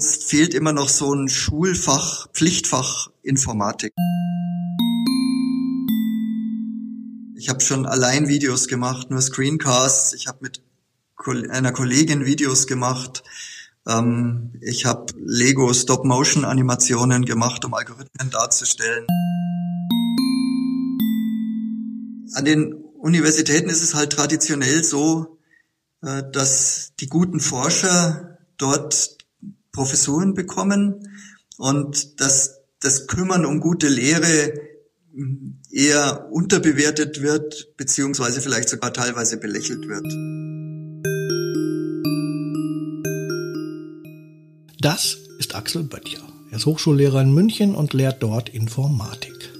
uns 0.00 0.16
fehlt 0.16 0.54
immer 0.54 0.72
noch 0.72 0.88
so 0.88 1.12
ein 1.14 1.28
Schulfach, 1.28 2.26
Pflichtfach 2.32 3.10
Informatik. 3.22 3.92
Ich 7.36 7.50
habe 7.50 7.60
schon 7.60 7.84
allein 7.84 8.26
Videos 8.26 8.66
gemacht, 8.66 9.10
nur 9.10 9.20
Screencasts. 9.20 10.14
Ich 10.14 10.26
habe 10.26 10.38
mit 10.40 10.62
einer 11.50 11.72
Kollegin 11.72 12.24
Videos 12.24 12.66
gemacht. 12.66 13.22
Ähm, 13.86 14.54
ich 14.62 14.86
habe 14.86 15.12
Lego 15.18 15.70
Stop-Motion-Animationen 15.70 17.26
gemacht, 17.26 17.62
um 17.66 17.74
Algorithmen 17.74 18.30
darzustellen. 18.30 19.06
An 22.32 22.46
den 22.46 22.72
Universitäten 22.72 23.68
ist 23.68 23.82
es 23.82 23.94
halt 23.94 24.12
traditionell 24.12 24.82
so, 24.82 25.36
äh, 26.00 26.22
dass 26.32 26.92
die 27.00 27.08
guten 27.08 27.40
Forscher 27.40 28.38
dort 28.56 29.19
Professuren 29.72 30.34
bekommen 30.34 31.08
und 31.58 32.20
dass 32.20 32.60
das 32.80 33.06
Kümmern 33.06 33.44
um 33.44 33.60
gute 33.60 33.88
Lehre 33.88 34.52
eher 35.70 36.28
unterbewertet 36.30 37.20
wird, 37.22 37.76
beziehungsweise 37.76 38.40
vielleicht 38.40 38.68
sogar 38.68 38.92
teilweise 38.92 39.36
belächelt 39.36 39.86
wird. 39.86 40.06
Das 44.80 45.18
ist 45.38 45.54
Axel 45.54 45.82
Böttcher. 45.82 46.22
Er 46.50 46.56
ist 46.56 46.66
Hochschullehrer 46.66 47.20
in 47.20 47.34
München 47.34 47.74
und 47.74 47.92
lehrt 47.92 48.22
dort 48.22 48.48
Informatik. 48.48 49.50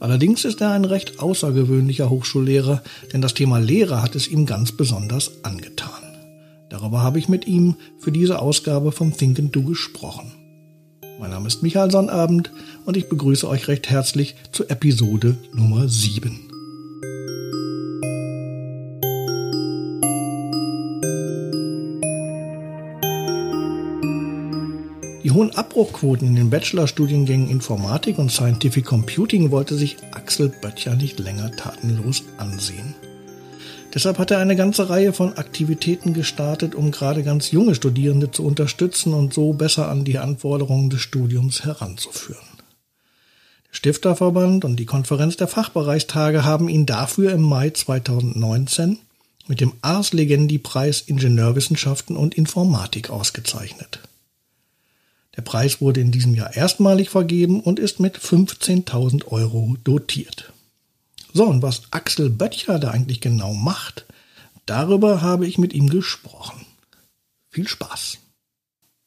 Allerdings 0.00 0.44
ist 0.44 0.60
er 0.60 0.70
ein 0.70 0.84
recht 0.84 1.18
außergewöhnlicher 1.18 2.08
Hochschullehrer, 2.08 2.82
denn 3.12 3.20
das 3.20 3.34
Thema 3.34 3.58
Lehre 3.58 4.02
hat 4.02 4.14
es 4.14 4.28
ihm 4.28 4.46
ganz 4.46 4.70
besonders 4.72 5.32
angetan. 5.42 5.97
Darüber 6.68 7.02
habe 7.02 7.18
ich 7.18 7.28
mit 7.28 7.46
ihm 7.46 7.76
für 7.98 8.12
diese 8.12 8.40
Ausgabe 8.40 8.92
vom 8.92 9.16
Think 9.16 9.38
and 9.38 9.56
Do 9.56 9.62
gesprochen. 9.62 10.32
Mein 11.18 11.30
Name 11.30 11.48
ist 11.48 11.62
Michael 11.62 11.90
Sonnabend 11.90 12.52
und 12.84 12.96
ich 12.96 13.08
begrüße 13.08 13.48
euch 13.48 13.68
recht 13.68 13.88
herzlich 13.88 14.36
zur 14.52 14.70
Episode 14.70 15.36
Nummer 15.52 15.88
7. 15.88 16.44
Die 25.24 25.30
hohen 25.32 25.50
Abbruchquoten 25.54 26.28
in 26.28 26.36
den 26.36 26.50
Bachelorstudiengängen 26.50 27.50
Informatik 27.50 28.18
und 28.18 28.30
Scientific 28.30 28.84
Computing 28.84 29.50
wollte 29.50 29.74
sich 29.74 29.96
Axel 30.12 30.48
Böttcher 30.48 30.96
nicht 30.96 31.18
länger 31.18 31.50
tatenlos 31.50 32.22
ansehen. 32.38 32.94
Deshalb 33.94 34.18
hat 34.18 34.30
er 34.30 34.38
eine 34.38 34.54
ganze 34.54 34.90
Reihe 34.90 35.12
von 35.12 35.38
Aktivitäten 35.38 36.12
gestartet, 36.12 36.74
um 36.74 36.90
gerade 36.90 37.22
ganz 37.22 37.50
junge 37.50 37.74
Studierende 37.74 38.30
zu 38.30 38.44
unterstützen 38.44 39.14
und 39.14 39.32
so 39.32 39.54
besser 39.54 39.88
an 39.88 40.04
die 40.04 40.18
Anforderungen 40.18 40.90
des 40.90 41.00
Studiums 41.00 41.64
heranzuführen. 41.64 42.46
Der 43.70 43.74
Stifterverband 43.74 44.64
und 44.64 44.76
die 44.76 44.86
Konferenz 44.86 45.36
der 45.36 45.48
Fachbereichstage 45.48 46.44
haben 46.44 46.68
ihn 46.68 46.84
dafür 46.84 47.32
im 47.32 47.42
Mai 47.42 47.70
2019 47.70 48.98
mit 49.46 49.60
dem 49.60 49.72
Ars 49.80 50.12
Legendi 50.12 50.58
Preis 50.58 51.00
Ingenieurwissenschaften 51.00 52.16
und 52.16 52.34
Informatik 52.34 53.08
ausgezeichnet. 53.08 54.00
Der 55.36 55.42
Preis 55.42 55.80
wurde 55.80 56.00
in 56.00 56.10
diesem 56.10 56.34
Jahr 56.34 56.54
erstmalig 56.54 57.08
vergeben 57.08 57.60
und 57.60 57.78
ist 57.78 58.00
mit 58.00 58.18
15.000 58.18 59.26
Euro 59.28 59.76
dotiert. 59.84 60.52
So, 61.32 61.44
und 61.44 61.62
was 61.62 61.82
Axel 61.90 62.30
Böttcher 62.30 62.78
da 62.78 62.90
eigentlich 62.90 63.20
genau 63.20 63.54
macht, 63.54 64.06
darüber 64.66 65.20
habe 65.20 65.46
ich 65.46 65.58
mit 65.58 65.72
ihm 65.72 65.88
gesprochen. 65.88 66.64
Viel 67.50 67.68
Spaß. 67.68 68.18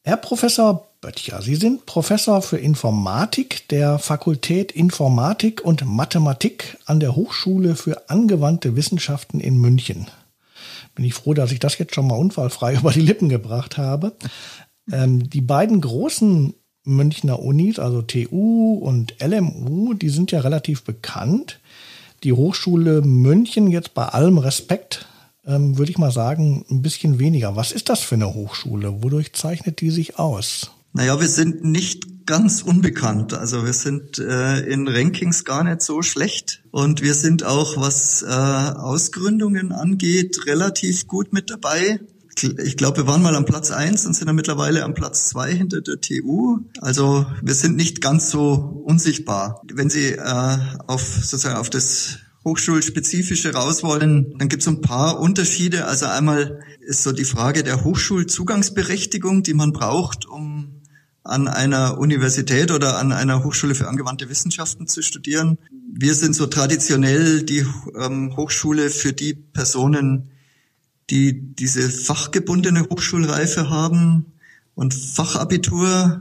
Herr 0.04 0.16
Professor 0.16 0.88
Böttcher, 1.00 1.42
Sie 1.42 1.54
sind 1.56 1.86
Professor 1.86 2.42
für 2.42 2.58
Informatik 2.58 3.68
der 3.68 3.98
Fakultät 3.98 4.72
Informatik 4.72 5.64
und 5.64 5.84
Mathematik 5.84 6.76
an 6.86 7.00
der 7.00 7.16
Hochschule 7.16 7.76
für 7.76 8.08
angewandte 8.08 8.76
Wissenschaften 8.76 9.40
in 9.40 9.58
München. 9.58 10.08
Bin 10.94 11.04
ich 11.04 11.14
froh, 11.14 11.34
dass 11.34 11.52
ich 11.52 11.60
das 11.60 11.78
jetzt 11.78 11.94
schon 11.94 12.06
mal 12.06 12.18
unfallfrei 12.18 12.74
über 12.80 12.92
die 12.92 13.00
Lippen 13.00 13.28
gebracht 13.28 13.78
habe. 13.78 14.16
Ähm, 14.90 15.28
die 15.28 15.40
beiden 15.40 15.80
großen 15.80 16.54
Münchner 16.84 17.38
Unis, 17.38 17.78
also 17.78 18.02
TU 18.02 18.74
und 18.74 19.14
LMU, 19.22 19.94
die 19.94 20.08
sind 20.08 20.32
ja 20.32 20.40
relativ 20.40 20.82
bekannt 20.82 21.60
die 22.24 22.32
Hochschule 22.32 23.02
München 23.02 23.68
jetzt 23.68 23.94
bei 23.94 24.06
allem 24.06 24.38
Respekt, 24.38 25.06
ähm, 25.44 25.78
würde 25.78 25.90
ich 25.90 25.98
mal 25.98 26.12
sagen, 26.12 26.64
ein 26.70 26.82
bisschen 26.82 27.18
weniger. 27.18 27.56
Was 27.56 27.72
ist 27.72 27.88
das 27.88 28.00
für 28.00 28.14
eine 28.14 28.32
Hochschule? 28.34 29.02
Wodurch 29.02 29.32
zeichnet 29.32 29.80
die 29.80 29.90
sich 29.90 30.18
aus? 30.18 30.70
Naja, 30.92 31.20
wir 31.20 31.28
sind 31.28 31.64
nicht 31.64 32.26
ganz 32.26 32.62
unbekannt. 32.62 33.34
Also 33.34 33.64
wir 33.64 33.72
sind 33.72 34.18
äh, 34.18 34.60
in 34.60 34.86
Rankings 34.86 35.44
gar 35.44 35.64
nicht 35.64 35.82
so 35.82 36.02
schlecht. 36.02 36.62
Und 36.70 37.02
wir 37.02 37.14
sind 37.14 37.44
auch, 37.44 37.76
was 37.76 38.22
äh, 38.22 38.26
Ausgründungen 38.26 39.72
angeht, 39.72 40.46
relativ 40.46 41.06
gut 41.06 41.32
mit 41.32 41.50
dabei 41.50 42.00
ich 42.40 42.76
glaube, 42.76 42.98
wir 42.98 43.06
waren 43.06 43.22
mal 43.22 43.36
am 43.36 43.44
Platz 43.44 43.70
eins 43.70 44.06
und 44.06 44.14
sind 44.14 44.26
dann 44.26 44.36
mittlerweile 44.36 44.84
am 44.84 44.94
Platz 44.94 45.28
zwei 45.28 45.52
hinter 45.52 45.80
der 45.80 46.00
TU. 46.00 46.60
Also 46.80 47.26
wir 47.42 47.54
sind 47.54 47.76
nicht 47.76 48.00
ganz 48.00 48.30
so 48.30 48.82
unsichtbar. 48.84 49.62
Wenn 49.72 49.90
Sie 49.90 50.12
äh, 50.12 50.58
auf 50.86 51.02
sozusagen 51.02 51.56
auf 51.56 51.70
das 51.70 52.18
Hochschulspezifische 52.44 53.52
raus 53.52 53.82
wollen, 53.82 54.34
dann 54.38 54.48
gibt 54.48 54.62
es 54.62 54.68
ein 54.68 54.80
paar 54.80 55.20
Unterschiede. 55.20 55.84
Also 55.86 56.06
einmal 56.06 56.60
ist 56.80 57.02
so 57.02 57.12
die 57.12 57.24
Frage 57.24 57.62
der 57.62 57.84
Hochschulzugangsberechtigung, 57.84 59.42
die 59.42 59.54
man 59.54 59.72
braucht, 59.72 60.26
um 60.26 60.82
an 61.24 61.46
einer 61.46 61.98
Universität 61.98 62.72
oder 62.72 62.98
an 62.98 63.12
einer 63.12 63.44
Hochschule 63.44 63.76
für 63.76 63.88
angewandte 63.88 64.28
Wissenschaften 64.28 64.88
zu 64.88 65.02
studieren. 65.02 65.58
Wir 65.92 66.14
sind 66.14 66.34
so 66.34 66.46
traditionell 66.46 67.44
die 67.44 67.64
ähm, 67.96 68.34
Hochschule 68.36 68.90
für 68.90 69.12
die 69.12 69.34
Personen, 69.34 70.30
die 71.10 71.54
diese 71.54 71.90
fachgebundene 71.90 72.86
Hochschulreife 72.88 73.70
haben 73.70 74.26
und 74.74 74.94
Fachabitur. 74.94 76.20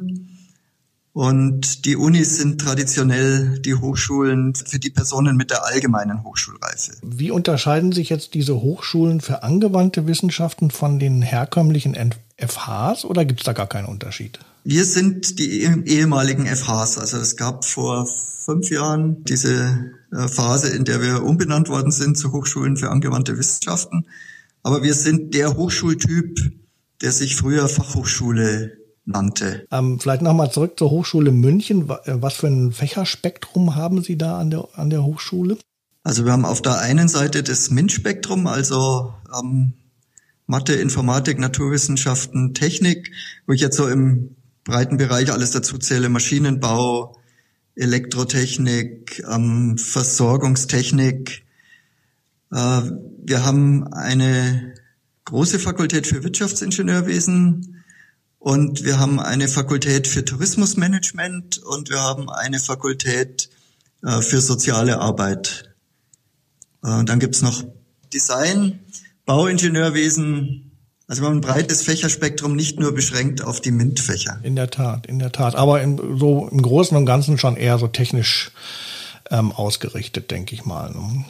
Und 1.13 1.83
die 1.85 1.97
Unis 1.97 2.37
sind 2.37 2.61
traditionell 2.61 3.59
die 3.59 3.75
Hochschulen 3.75 4.55
für 4.55 4.79
die 4.79 4.89
Personen 4.89 5.35
mit 5.35 5.51
der 5.51 5.65
allgemeinen 5.65 6.23
Hochschulreife. 6.23 6.93
Wie 7.03 7.31
unterscheiden 7.31 7.91
sich 7.91 8.09
jetzt 8.09 8.33
diese 8.33 8.61
Hochschulen 8.61 9.19
für 9.19 9.43
angewandte 9.43 10.07
Wissenschaften 10.07 10.71
von 10.71 10.99
den 10.99 11.21
herkömmlichen 11.21 11.97
FHs 12.37 13.03
oder 13.03 13.25
gibt 13.25 13.41
es 13.41 13.45
da 13.45 13.51
gar 13.51 13.67
keinen 13.67 13.87
Unterschied? 13.87 14.39
Wir 14.63 14.85
sind 14.85 15.39
die 15.39 15.63
ehemaligen 15.85 16.45
FHs. 16.45 16.97
Also 16.97 17.17
es 17.17 17.35
gab 17.35 17.65
vor 17.65 18.07
fünf 18.07 18.69
Jahren 18.69 19.23
diese 19.25 19.91
äh, 20.11 20.27
Phase, 20.27 20.69
in 20.69 20.85
der 20.85 21.01
wir 21.01 21.23
umbenannt 21.23 21.69
worden 21.69 21.91
sind 21.91 22.17
zu 22.17 22.31
Hochschulen 22.31 22.77
für 22.77 22.89
angewandte 22.89 23.37
Wissenschaften. 23.37 24.05
Aber 24.63 24.83
wir 24.83 24.93
sind 24.93 25.33
der 25.33 25.55
Hochschultyp, 25.55 26.39
der 27.01 27.11
sich 27.11 27.35
früher 27.35 27.67
Fachhochschule 27.67 28.77
nannte. 29.05 29.65
Ähm, 29.71 29.99
vielleicht 29.99 30.21
nochmal 30.21 30.51
zurück 30.51 30.77
zur 30.77 30.91
Hochschule 30.91 31.31
München. 31.31 31.89
Äh, 31.89 32.21
was 32.21 32.35
für 32.35 32.47
ein 32.47 32.71
Fächerspektrum 32.71 33.75
haben 33.75 34.03
Sie 34.03 34.17
da 34.17 34.39
an 34.39 34.51
der, 34.51 34.67
an 34.73 34.89
der 34.89 35.03
Hochschule? 35.03 35.57
Also 36.03 36.25
wir 36.25 36.31
haben 36.31 36.45
auf 36.45 36.61
der 36.61 36.79
einen 36.79 37.07
Seite 37.07 37.43
das 37.43 37.69
MINT-Spektrum, 37.69 38.47
also 38.47 39.13
ähm, 39.39 39.73
Mathe, 40.47 40.73
Informatik, 40.73 41.39
Naturwissenschaften, 41.39 42.53
Technik, 42.53 43.11
wo 43.45 43.53
ich 43.53 43.61
jetzt 43.61 43.77
so 43.77 43.87
im 43.87 44.35
breiten 44.63 44.97
Bereich 44.97 45.31
alles 45.31 45.51
dazu 45.51 45.77
zähle, 45.77 46.09
Maschinenbau, 46.09 47.17
Elektrotechnik, 47.75 49.23
ähm, 49.31 49.77
Versorgungstechnik, 49.77 51.43
wir 52.51 53.45
haben 53.45 53.87
eine 53.93 54.73
große 55.25 55.59
Fakultät 55.59 56.05
für 56.05 56.23
Wirtschaftsingenieurwesen 56.23 57.83
und 58.39 58.83
wir 58.83 58.99
haben 58.99 59.19
eine 59.19 59.47
Fakultät 59.47 60.07
für 60.07 60.25
Tourismusmanagement 60.25 61.59
und 61.59 61.89
wir 61.89 62.01
haben 62.01 62.29
eine 62.29 62.59
Fakultät 62.59 63.49
äh, 64.03 64.21
für 64.21 64.41
soziale 64.41 64.99
Arbeit. 64.99 65.73
Äh, 66.83 67.05
dann 67.05 67.19
gibt's 67.19 67.41
noch 67.41 67.63
Design, 68.11 68.79
Bauingenieurwesen, 69.25 70.71
also 71.07 71.23
wir 71.23 71.27
haben 71.27 71.39
ein 71.39 71.41
breites 71.41 71.81
Fächerspektrum, 71.81 72.55
nicht 72.55 72.79
nur 72.79 72.93
beschränkt 72.95 73.43
auf 73.43 73.59
die 73.59 73.71
MINT-Fächer. 73.71 74.39
In 74.43 74.55
der 74.55 74.69
Tat, 74.69 75.05
in 75.07 75.19
der 75.19 75.33
Tat. 75.33 75.55
Aber 75.55 75.81
in, 75.81 76.17
so 76.17 76.47
im 76.47 76.61
Großen 76.61 76.95
und 76.95 77.05
Ganzen 77.05 77.37
schon 77.37 77.57
eher 77.57 77.77
so 77.77 77.87
technisch 77.87 78.51
ähm, 79.29 79.51
ausgerichtet, 79.51 80.31
denke 80.31 80.55
ich 80.55 80.63
mal. 80.63 80.89
Ne? 80.89 81.25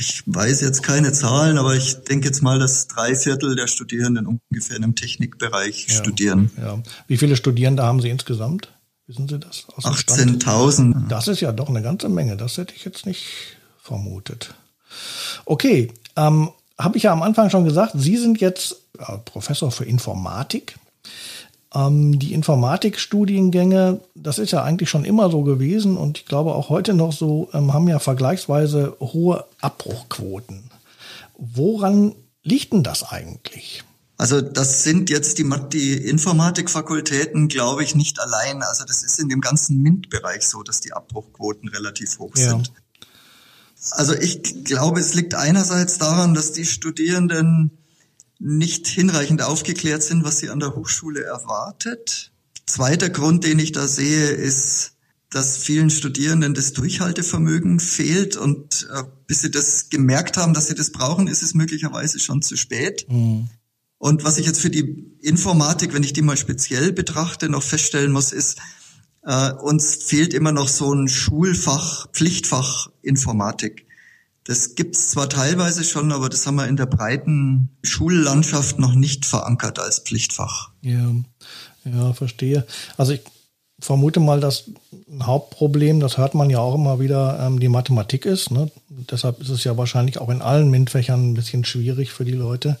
Ich 0.00 0.22
weiß 0.24 0.62
jetzt 0.62 0.82
keine 0.82 1.12
Zahlen, 1.12 1.58
aber 1.58 1.74
ich 1.74 2.04
denke 2.04 2.26
jetzt 2.26 2.42
mal, 2.42 2.58
dass 2.58 2.86
drei 2.86 3.14
Viertel 3.14 3.54
der 3.54 3.66
Studierenden 3.66 4.26
ungefähr 4.26 4.76
in 4.78 4.84
einem 4.84 4.94
Technikbereich 4.94 5.88
ja, 5.88 5.94
studieren. 5.94 6.50
Ja. 6.58 6.82
Wie 7.06 7.18
viele 7.18 7.36
Studierende 7.36 7.82
haben 7.82 8.00
Sie 8.00 8.08
insgesamt? 8.08 8.72
Wissen 9.06 9.28
Sie 9.28 9.38
das? 9.38 9.66
18.000. 9.76 11.08
Das 11.08 11.28
ist 11.28 11.40
ja 11.40 11.52
doch 11.52 11.68
eine 11.68 11.82
ganze 11.82 12.08
Menge. 12.08 12.38
Das 12.38 12.56
hätte 12.56 12.74
ich 12.74 12.86
jetzt 12.86 13.04
nicht 13.04 13.26
vermutet. 13.82 14.54
Okay, 15.44 15.92
ähm, 16.16 16.48
habe 16.78 16.96
ich 16.96 17.02
ja 17.02 17.12
am 17.12 17.22
Anfang 17.22 17.50
schon 17.50 17.64
gesagt, 17.64 17.92
Sie 17.94 18.16
sind 18.16 18.40
jetzt 18.40 18.76
Professor 19.26 19.70
für 19.70 19.84
Informatik. 19.84 20.76
Ähm, 21.74 22.18
die 22.18 22.32
Informatikstudiengänge, 22.32 24.00
das 24.14 24.38
ist 24.38 24.50
ja 24.50 24.62
eigentlich 24.62 24.90
schon 24.90 25.04
immer 25.04 25.30
so 25.30 25.42
gewesen 25.42 25.96
und 25.96 26.18
ich 26.18 26.26
glaube 26.26 26.54
auch 26.54 26.68
heute 26.68 26.94
noch 26.94 27.12
so, 27.12 27.48
ähm, 27.52 27.72
haben 27.72 27.88
ja 27.88 27.98
vergleichsweise 27.98 28.96
hohe 29.00 29.46
Abbruchquoten. 29.60 30.70
Woran 31.36 32.14
liegt 32.42 32.72
denn 32.72 32.82
das 32.82 33.04
eigentlich? 33.04 33.84
Also 34.20 34.42
das 34.42 34.82
sind 34.82 35.08
jetzt 35.08 35.38
die, 35.38 35.50
die 35.72 35.94
Informatikfakultäten, 35.94 37.48
glaube 37.48 37.84
ich, 37.84 37.94
nicht 37.94 38.20
allein. 38.20 38.62
Also 38.62 38.84
das 38.84 39.02
ist 39.02 39.18
in 39.18 39.30
dem 39.30 39.40
ganzen 39.40 39.80
MINT-Bereich 39.80 40.46
so, 40.46 40.62
dass 40.62 40.82
die 40.82 40.92
Abbruchquoten 40.92 41.70
relativ 41.70 42.18
hoch 42.18 42.36
ja. 42.36 42.50
sind. 42.50 42.70
Also 43.92 44.12
ich 44.12 44.64
glaube, 44.64 45.00
es 45.00 45.14
liegt 45.14 45.34
einerseits 45.34 45.96
daran, 45.96 46.34
dass 46.34 46.52
die 46.52 46.66
Studierenden 46.66 47.79
nicht 48.40 48.88
hinreichend 48.88 49.42
aufgeklärt 49.42 50.02
sind, 50.02 50.24
was 50.24 50.38
sie 50.38 50.48
an 50.48 50.58
der 50.58 50.74
Hochschule 50.74 51.22
erwartet. 51.22 52.32
Zweiter 52.66 53.10
Grund, 53.10 53.44
den 53.44 53.58
ich 53.58 53.72
da 53.72 53.86
sehe, 53.86 54.30
ist, 54.30 54.92
dass 55.30 55.58
vielen 55.58 55.90
Studierenden 55.90 56.54
das 56.54 56.72
Durchhaltevermögen 56.72 57.78
fehlt 57.78 58.36
und 58.36 58.88
äh, 58.92 59.02
bis 59.26 59.42
sie 59.42 59.50
das 59.50 59.90
gemerkt 59.90 60.36
haben, 60.36 60.54
dass 60.54 60.66
sie 60.66 60.74
das 60.74 60.90
brauchen, 60.90 61.28
ist 61.28 61.42
es 61.42 61.54
möglicherweise 61.54 62.18
schon 62.18 62.42
zu 62.42 62.56
spät. 62.56 63.06
Mhm. 63.08 63.48
Und 63.98 64.24
was 64.24 64.38
ich 64.38 64.46
jetzt 64.46 64.60
für 64.60 64.70
die 64.70 65.14
Informatik, 65.20 65.92
wenn 65.92 66.02
ich 66.02 66.14
die 66.14 66.22
mal 66.22 66.36
speziell 66.36 66.92
betrachte, 66.92 67.50
noch 67.50 67.62
feststellen 67.62 68.10
muss, 68.10 68.32
ist, 68.32 68.58
äh, 69.22 69.52
uns 69.52 69.96
fehlt 69.96 70.32
immer 70.32 70.52
noch 70.52 70.68
so 70.68 70.92
ein 70.92 71.06
Schulfach, 71.06 72.10
Pflichtfach 72.12 72.88
Informatik. 73.02 73.86
Das 74.44 74.74
gibt's 74.74 75.08
zwar 75.08 75.28
teilweise 75.28 75.84
schon, 75.84 76.12
aber 76.12 76.28
das 76.28 76.46
haben 76.46 76.56
wir 76.56 76.66
in 76.66 76.76
der 76.76 76.86
breiten 76.86 77.68
Schullandschaft 77.82 78.78
noch 78.78 78.94
nicht 78.94 79.26
verankert 79.26 79.78
als 79.78 80.00
Pflichtfach. 80.00 80.70
Ja, 80.80 81.10
ja, 81.84 82.12
verstehe. 82.14 82.66
Also 82.96 83.12
ich 83.12 83.20
vermute 83.80 84.20
mal, 84.20 84.40
dass 84.40 84.64
ein 85.10 85.26
Hauptproblem, 85.26 86.00
das 86.00 86.18
hört 86.18 86.34
man 86.34 86.50
ja 86.50 86.58
auch 86.58 86.74
immer 86.74 87.00
wieder, 87.00 87.38
ähm, 87.40 87.60
die 87.60 87.68
Mathematik 87.68 88.26
ist. 88.26 88.50
Ne? 88.50 88.70
Deshalb 88.88 89.40
ist 89.40 89.48
es 89.48 89.64
ja 89.64 89.76
wahrscheinlich 89.76 90.18
auch 90.18 90.28
in 90.28 90.42
allen 90.42 90.70
MINT-Fächern 90.70 91.30
ein 91.30 91.34
bisschen 91.34 91.64
schwierig 91.64 92.12
für 92.12 92.24
die 92.24 92.32
Leute. 92.32 92.78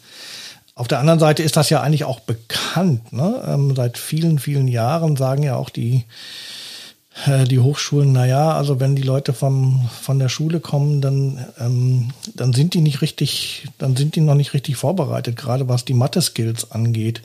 Auf 0.74 0.88
der 0.88 1.00
anderen 1.00 1.20
Seite 1.20 1.42
ist 1.42 1.56
das 1.56 1.68
ja 1.68 1.80
eigentlich 1.82 2.04
auch 2.04 2.20
bekannt. 2.20 3.12
Ne? 3.12 3.42
Ähm, 3.46 3.74
seit 3.74 3.98
vielen, 3.98 4.38
vielen 4.38 4.68
Jahren 4.68 5.16
sagen 5.16 5.42
ja 5.42 5.56
auch 5.56 5.70
die, 5.70 6.04
die 7.48 7.58
Hochschulen, 7.58 8.12
naja, 8.12 8.52
also 8.52 8.80
wenn 8.80 8.94
die 8.94 9.02
Leute 9.02 9.32
vom, 9.32 9.88
von 10.00 10.18
der 10.18 10.28
Schule 10.28 10.60
kommen, 10.60 11.00
dann, 11.00 11.44
ähm, 11.58 12.12
dann 12.34 12.52
sind 12.52 12.72
die 12.74 12.80
nicht 12.80 13.02
richtig, 13.02 13.68
dann 13.78 13.96
sind 13.96 14.14
die 14.14 14.20
noch 14.20 14.36
nicht 14.36 14.54
richtig 14.54 14.76
vorbereitet, 14.76 15.36
gerade 15.36 15.68
was 15.68 15.84
die 15.84 15.92
Mathe-Skills 15.92 16.70
angeht. 16.70 17.22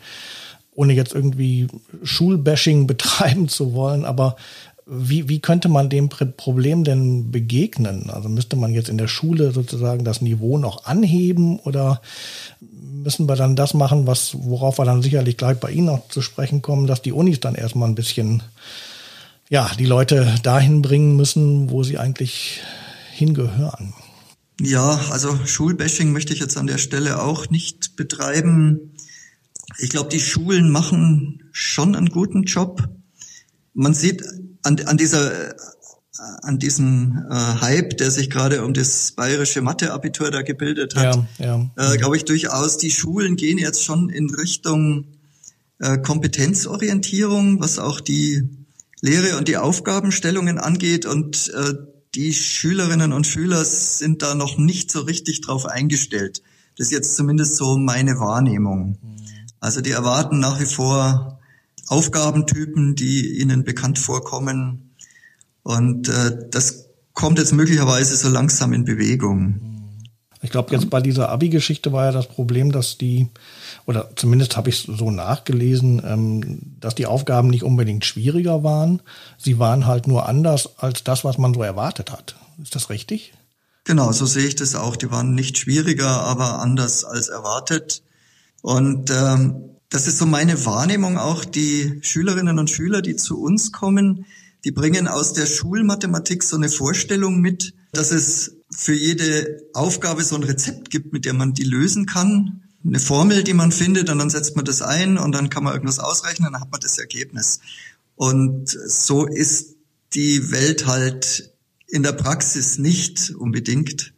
Ohne 0.74 0.94
jetzt 0.94 1.14
irgendwie 1.14 1.68
Schulbashing 2.04 2.88
betreiben 2.88 3.48
zu 3.48 3.74
wollen, 3.74 4.06
aber 4.06 4.36
wie, 4.88 5.30
wie 5.30 5.40
könnte 5.40 5.68
man 5.68 5.90
dem 5.90 6.10
Problem 6.10 6.84
denn 6.84 7.32
begegnen? 7.32 8.10
Also 8.10 8.30
müsste 8.30 8.56
man 8.56 8.74
jetzt 8.74 8.90
in 8.90 8.98
der 8.98 9.08
Schule 9.08 9.52
sozusagen 9.52 10.04
das 10.04 10.22
Niveau 10.22 10.58
noch 10.58 10.86
anheben 10.86 11.60
oder 11.60 12.02
müssen 12.62 13.28
wir 13.28 13.36
dann 13.36 13.56
das 13.56 13.74
machen, 13.74 14.06
was, 14.06 14.36
worauf 14.38 14.78
wir 14.78 14.86
dann 14.86 15.02
sicherlich 15.02 15.38
gleich 15.38 15.58
bei 15.58 15.72
Ihnen 15.72 15.88
noch 15.88 16.08
zu 16.10 16.22
sprechen 16.22 16.62
kommen, 16.62 16.88
dass 16.88 17.02
die 17.02 17.12
Unis 17.12 17.40
dann 17.40 17.56
erstmal 17.56 17.90
ein 17.90 17.96
bisschen, 17.96 18.44
ja, 19.50 19.72
die 19.78 19.86
Leute 19.86 20.36
dahin 20.44 20.82
bringen 20.82 21.16
müssen, 21.16 21.70
wo 21.70 21.84
sie 21.84 21.98
eigentlich 21.98 22.62
hingehören? 23.14 23.94
Ja, 24.60 25.00
also 25.12 25.38
Schulbashing 25.46 26.12
möchte 26.12 26.34
ich 26.34 26.40
jetzt 26.40 26.58
an 26.58 26.68
der 26.68 26.78
Stelle 26.78 27.22
auch 27.22 27.50
nicht 27.50 27.96
betreiben. 27.96 28.94
Ich 29.80 29.90
glaube, 29.90 30.10
die 30.10 30.20
Schulen 30.20 30.72
machen 30.72 31.44
schon 31.52 31.96
einen 31.96 32.10
guten 32.10 32.44
Job. 32.44 32.88
Man 33.74 33.94
sieht 33.94 34.24
an, 34.64 34.80
an 34.86 34.98
dieser 34.98 35.56
an 36.44 36.60
diesem 36.60 37.26
äh, 37.30 37.34
Hype, 37.34 37.98
der 37.98 38.12
sich 38.12 38.30
gerade 38.30 38.64
um 38.64 38.74
das 38.74 39.12
bayerische 39.12 39.62
Mathe-Abitur 39.62 40.32
da 40.32 40.42
gebildet 40.44 40.96
hat, 40.96 41.28
ja, 41.40 41.70
ja. 41.76 41.94
Äh, 41.94 41.98
glaube 41.98 42.18
ich 42.18 42.26
durchaus, 42.26 42.78
die 42.78 42.92
Schulen 42.92 43.36
gehen 43.36 43.58
jetzt 43.58 43.84
schon 43.84 44.10
in 44.10 44.30
Richtung 44.30 45.08
äh, 45.80 45.98
Kompetenzorientierung, 45.98 47.60
was 47.60 47.80
auch 47.80 48.00
die 48.00 48.65
Lehre 49.02 49.38
und 49.38 49.48
die 49.48 49.58
Aufgabenstellungen 49.58 50.58
angeht. 50.58 51.06
Und 51.06 51.50
äh, 51.50 51.74
die 52.16 52.34
Schülerinnen 52.34 53.14
und 53.14 53.28
Schüler 53.28 53.64
sind 53.66 54.22
da 54.22 54.36
noch 54.36 54.58
nicht 54.58 54.92
so 54.92 55.02
richtig 55.02 55.42
drauf 55.42 55.66
eingestellt. 55.66 56.42
Das 56.78 56.88
ist 56.88 56.92
jetzt 56.92 57.16
zumindest 57.16 57.58
so 57.58 57.78
meine 57.78 58.20
Wahrnehmung. 58.20 58.98
Mhm. 59.02 59.16
Also 59.60 59.82
die 59.82 59.92
erwarten 59.92 60.40
nach 60.40 60.60
wie 60.60 60.66
vor 60.66 61.40
Aufgabentypen, 61.88 62.96
die 62.96 63.40
ihnen 63.40 63.64
bekannt 63.64 64.00
vorkommen. 64.00 64.96
Und 65.64 66.10
äh, 66.10 66.50
das 66.52 66.90
kommt 67.14 67.40
jetzt 67.40 67.54
möglicherweise 67.54 68.16
so 68.16 68.30
langsam 68.30 68.74
in 68.74 68.86
Bewegung. 68.86 69.60
Ich 70.42 70.52
glaube, 70.52 70.74
jetzt 70.76 70.92
bei 70.92 71.02
dieser 71.02 71.30
Abi-Geschichte 71.30 71.92
war 71.92 72.06
ja 72.06 72.12
das 72.12 72.28
Problem, 72.28 72.72
dass 72.72 73.00
die, 73.00 73.30
oder 73.86 74.10
zumindest 74.16 74.58
habe 74.58 74.70
ich 74.70 74.88
so 74.90 75.12
nachgelesen, 75.12 76.02
ähm, 76.06 76.62
dass 76.80 76.96
die 76.96 77.06
Aufgaben 77.06 77.50
nicht 77.50 77.64
unbedingt 77.64 78.06
schwieriger 78.06 78.64
waren. 78.64 79.02
Sie 79.38 79.60
waren 79.60 79.86
halt 79.86 80.08
nur 80.08 80.28
anders 80.28 80.80
als 80.80 81.04
das, 81.04 81.24
was 81.24 81.38
man 81.38 81.54
so 81.54 81.62
erwartet 81.62 82.12
hat. 82.12 82.36
Ist 82.62 82.76
das 82.76 82.90
richtig? 82.90 83.34
Genau, 83.84 84.12
so 84.12 84.26
sehe 84.26 84.48
ich 84.48 84.56
das 84.56 84.74
auch. 84.74 84.96
Die 84.96 85.12
waren 85.12 85.36
nicht 85.36 85.60
schwieriger, 85.60 86.10
aber 86.10 86.60
anders 86.60 87.04
als 87.04 87.28
erwartet. 87.28 88.02
Und 88.62 89.12
ähm, 89.12 89.76
das 89.90 90.08
ist 90.08 90.18
so 90.18 90.26
meine 90.26 90.66
Wahrnehmung 90.66 91.20
auch. 91.20 91.46
Die 91.46 92.00
Schülerinnen 92.02 92.58
und 92.58 92.72
Schüler, 92.72 93.04
die 93.04 93.16
zu 93.16 93.40
uns 93.40 93.72
kommen, 93.72 94.26
die 94.64 94.72
bringen 94.72 95.08
aus 95.08 95.34
der 95.34 95.46
Schulmathematik 95.46 96.42
so 96.44 96.56
eine 96.56 96.70
Vorstellung 96.70 97.40
mit, 97.40 97.76
dass 97.92 98.10
es 98.12 98.58
für 98.72 98.96
jede 98.96 99.62
Aufgabe 99.74 100.24
so 100.24 100.36
ein 100.36 100.44
Rezept 100.44 100.90
gibt, 100.90 101.14
mit 101.14 101.26
der 101.26 101.34
man 101.34 101.54
die 101.54 101.64
lösen 101.64 102.08
kann. 102.08 102.64
Eine 102.86 103.00
Formel, 103.00 103.44
die 103.44 103.54
man 103.54 103.72
findet 103.72 104.10
und 104.10 104.20
dann 104.20 104.30
setzt 104.30 104.56
man 104.56 104.66
das 104.66 104.82
ein 104.82 105.18
und 105.18 105.32
dann 105.32 105.50
kann 105.50 105.64
man 105.64 105.74
irgendwas 105.74 106.00
ausrechnen, 106.00 106.52
dann 106.52 106.62
hat 106.62 106.72
man 106.72 106.82
das 106.82 106.98
Ergebnis. 106.98 107.60
Und 108.16 108.70
so 108.70 109.26
ist 109.26 109.76
die 110.14 110.52
Welt 110.52 110.86
halt 110.86 111.52
in 111.88 112.04
der 112.04 112.14
Praxis 112.14 112.78
nicht 112.78 113.32
unbedingt, 113.32 114.14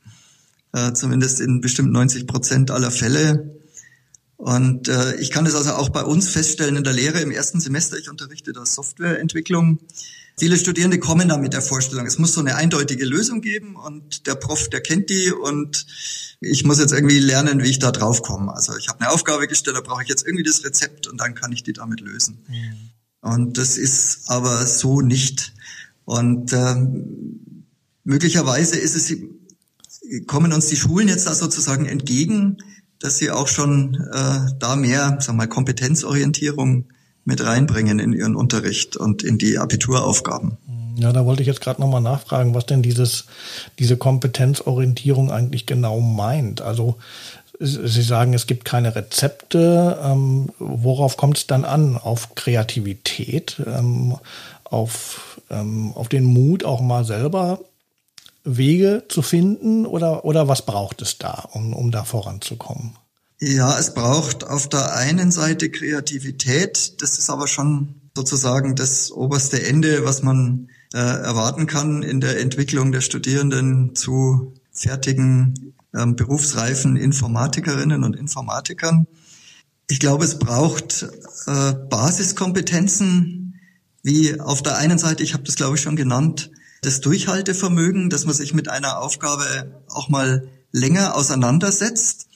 äh, 0.74 0.94
zumindest 0.94 1.40
in 1.40 1.62
bestimmt 1.62 1.92
90 1.92 2.28
Prozent 2.28 2.72
aller 2.72 2.92
Fälle. 2.92 3.58
Und 4.36 4.88
äh, 4.88 5.16
ich 5.16 5.32
kann 5.32 5.46
das 5.46 5.56
also 5.56 5.72
auch 5.72 5.90
bei 5.90 6.04
uns 6.04 6.30
feststellen 6.30 6.76
in 6.76 6.84
der 6.84 6.94
Lehre 6.94 7.22
im 7.22 7.32
ersten 7.32 7.60
Semester. 7.60 7.98
Ich 7.98 8.10
unterrichte 8.10 8.54
da 8.54 8.66
Softwareentwicklung. 8.66 9.80
Viele 10.40 10.58
Studierende 10.58 11.00
kommen 11.00 11.30
da 11.30 11.38
mit 11.38 11.54
der 11.54 11.64
Vorstellung, 11.64 12.06
es 12.06 12.20
muss 12.20 12.34
so 12.34 12.42
eine 12.42 12.56
eindeutige 12.56 13.06
Lösung 13.06 13.42
geben 13.42 13.76
und 13.76 14.28
der 14.28 14.36
Prof, 14.36 14.70
der 14.70 14.82
kennt 14.82 15.10
die 15.10 15.32
und 15.32 15.88
ich 16.40 16.64
muss 16.64 16.78
jetzt 16.78 16.94
irgendwie 16.94 17.18
lernen, 17.18 17.64
wie 17.64 17.70
ich 17.70 17.80
da 17.80 17.92
drauf 17.92 18.22
komme. 18.22 18.54
Also 18.54 18.78
ich 18.78 18.88
habe 18.88 19.02
eine 19.02 19.10
Aufgabe 19.10 19.48
gestellt, 19.48 19.78
da 19.78 19.82
brauche 19.82 20.04
ich 20.04 20.10
jetzt 20.10 20.28
irgendwie 20.28 20.44
das 20.44 20.64
Rezept 20.64 21.08
und 21.08 21.20
dann 21.20 21.34
kann 21.34 21.52
ich 21.52 21.64
die 21.64 21.74
damit 21.74 22.02
lösen. 22.02 22.46
Mhm. 22.48 22.90
Und 23.22 23.58
das 23.58 23.78
ist 23.78 24.30
aber 24.30 24.68
so 24.68 25.02
nicht. 25.02 25.54
Und 26.06 26.54
äh, 26.54 26.76
möglicherweise 28.04 28.78
ist 28.78 28.96
es, 28.96 29.18
kommen 30.28 30.54
uns 30.54 30.68
die 30.68 30.78
Schulen 30.78 31.08
jetzt 31.08 31.26
da 31.26 31.34
sozusagen 31.34 31.88
entgegen, 31.88 32.58
dass 33.00 33.18
sie 33.18 33.32
auch 33.32 33.48
schon 33.48 33.96
äh, 34.14 34.52
da 34.60 34.76
mehr, 34.76 35.18
sag 35.20 35.36
mal, 35.36 35.48
Kompetenzorientierung 35.48 36.90
mit 37.28 37.46
reinbringen 37.46 38.00
in 38.00 38.14
ihren 38.14 38.36
Unterricht 38.38 38.96
und 38.96 39.22
in 39.22 39.38
die 39.38 39.58
Abituraufgaben. 39.58 40.58
Ja, 40.96 41.12
da 41.12 41.26
wollte 41.26 41.42
ich 41.42 41.48
jetzt 41.48 41.60
gerade 41.60 41.82
nochmal 41.82 42.02
nachfragen, 42.02 42.56
was 42.56 42.66
denn 42.66 42.82
dieses, 42.82 43.26
diese 43.80 43.98
Kompetenzorientierung 43.98 45.30
eigentlich 45.30 45.66
genau 45.66 46.00
meint. 46.00 46.62
Also 46.62 46.96
Sie 47.60 48.04
sagen, 48.04 48.34
es 48.36 48.46
gibt 48.46 48.66
keine 48.66 48.96
Rezepte. 48.96 50.00
Ähm, 50.04 50.50
worauf 50.60 51.18
kommt 51.18 51.38
es 51.40 51.48
dann 51.48 51.66
an? 51.66 51.98
Auf 51.98 52.36
Kreativität, 52.36 53.60
ähm, 53.66 54.16
auf, 54.64 55.42
ähm, 55.50 55.92
auf 55.96 56.08
den 56.08 56.24
Mut, 56.24 56.64
auch 56.64 56.82
mal 56.82 57.04
selber 57.04 57.60
Wege 58.44 59.04
zu 59.10 59.22
finden 59.22 59.86
oder, 59.88 60.24
oder 60.24 60.48
was 60.48 60.62
braucht 60.62 61.02
es 61.02 61.18
da, 61.18 61.50
um, 61.52 61.74
um 61.74 61.90
da 61.92 62.04
voranzukommen? 62.04 62.94
Ja, 63.40 63.78
es 63.78 63.94
braucht 63.94 64.44
auf 64.44 64.68
der 64.68 64.96
einen 64.96 65.32
Seite 65.32 65.70
Kreativität. 65.70 67.02
Das 67.02 67.20
ist 67.20 67.30
aber 67.30 67.48
schon 67.48 68.02
sozusagen 68.16 68.76
das 68.76 69.12
oberste 69.12 69.64
Ende, 69.64 70.04
was 70.04 70.24
man 70.24 70.70
äh, 70.94 70.98
erwarten 70.98 71.68
kann 71.68 72.02
in 72.02 72.20
der 72.20 72.40
Entwicklung 72.40 72.92
der 72.92 73.02
Studierenden 73.02 73.96
zu 73.96 74.54
fertigen, 74.72 75.76
ähm, 75.96 76.16
berufsreifen 76.16 76.96
Informatikerinnen 76.96 78.04
und 78.04 78.16
Informatikern. 78.16 79.06
Ich 79.88 80.00
glaube, 80.00 80.26
es 80.26 80.40
braucht 80.40 81.08
äh, 81.46 81.74
Basiskompetenzen, 81.74 83.60
wie 84.02 84.40
auf 84.40 84.64
der 84.64 84.78
einen 84.78 84.98
Seite, 84.98 85.22
ich 85.22 85.34
habe 85.34 85.44
das 85.44 85.56
glaube 85.56 85.76
ich 85.76 85.82
schon 85.82 85.96
genannt, 85.96 86.50
das 86.82 87.02
Durchhaltevermögen, 87.02 88.10
dass 88.10 88.26
man 88.26 88.34
sich 88.34 88.56
mit 88.56 88.68
einer 88.68 89.00
Aufgabe 89.00 89.84
auch 89.90 90.10
mal 90.10 90.48
länger 90.72 91.16
auseinandersetzt. 91.16 92.27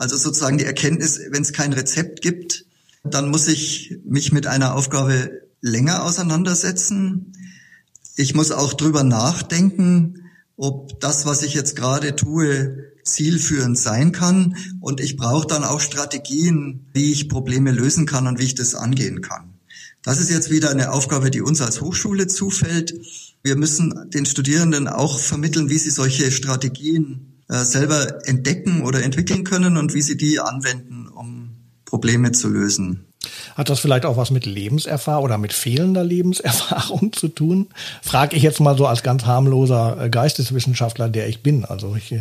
Also 0.00 0.16
sozusagen 0.16 0.56
die 0.56 0.64
Erkenntnis, 0.64 1.20
wenn 1.28 1.42
es 1.42 1.52
kein 1.52 1.74
Rezept 1.74 2.22
gibt, 2.22 2.64
dann 3.04 3.28
muss 3.28 3.48
ich 3.48 3.98
mich 4.02 4.32
mit 4.32 4.46
einer 4.46 4.74
Aufgabe 4.74 5.42
länger 5.60 6.04
auseinandersetzen. 6.04 7.34
Ich 8.16 8.34
muss 8.34 8.50
auch 8.50 8.72
drüber 8.72 9.04
nachdenken, 9.04 10.24
ob 10.56 10.98
das, 11.00 11.26
was 11.26 11.42
ich 11.42 11.52
jetzt 11.52 11.76
gerade 11.76 12.16
tue, 12.16 12.94
zielführend 13.04 13.78
sein 13.78 14.10
kann. 14.10 14.56
Und 14.80 15.02
ich 15.02 15.18
brauche 15.18 15.46
dann 15.46 15.64
auch 15.64 15.80
Strategien, 15.80 16.86
wie 16.94 17.12
ich 17.12 17.28
Probleme 17.28 17.70
lösen 17.70 18.06
kann 18.06 18.26
und 18.26 18.38
wie 18.38 18.44
ich 18.44 18.54
das 18.54 18.74
angehen 18.74 19.20
kann. 19.20 19.52
Das 20.00 20.18
ist 20.18 20.30
jetzt 20.30 20.50
wieder 20.50 20.70
eine 20.70 20.92
Aufgabe, 20.92 21.30
die 21.30 21.42
uns 21.42 21.60
als 21.60 21.82
Hochschule 21.82 22.26
zufällt. 22.26 22.94
Wir 23.42 23.56
müssen 23.56 24.08
den 24.08 24.24
Studierenden 24.24 24.88
auch 24.88 25.18
vermitteln, 25.18 25.68
wie 25.68 25.76
sie 25.76 25.90
solche 25.90 26.30
Strategien 26.30 27.29
äh, 27.50 27.64
selber 27.64 28.26
entdecken 28.26 28.82
oder 28.82 29.02
entwickeln 29.02 29.44
können 29.44 29.76
und 29.76 29.92
wie 29.92 30.02
sie 30.02 30.16
die 30.16 30.38
anwenden, 30.38 31.08
um 31.08 31.50
Probleme 31.84 32.30
zu 32.30 32.48
lösen. 32.48 33.06
Hat 33.54 33.68
das 33.68 33.80
vielleicht 33.80 34.06
auch 34.06 34.16
was 34.16 34.30
mit 34.30 34.46
Lebenserfahrung 34.46 35.24
oder 35.24 35.36
mit 35.36 35.52
fehlender 35.52 36.04
Lebenserfahrung 36.04 37.12
zu 37.12 37.28
tun? 37.28 37.66
Frage 38.02 38.36
ich 38.36 38.42
jetzt 38.42 38.60
mal 38.60 38.78
so 38.78 38.86
als 38.86 39.02
ganz 39.02 39.26
harmloser 39.26 40.00
äh, 40.00 40.08
Geisteswissenschaftler, 40.08 41.08
der 41.08 41.28
ich 41.28 41.42
bin. 41.42 41.64
Also 41.64 41.94
ich, 41.96 42.12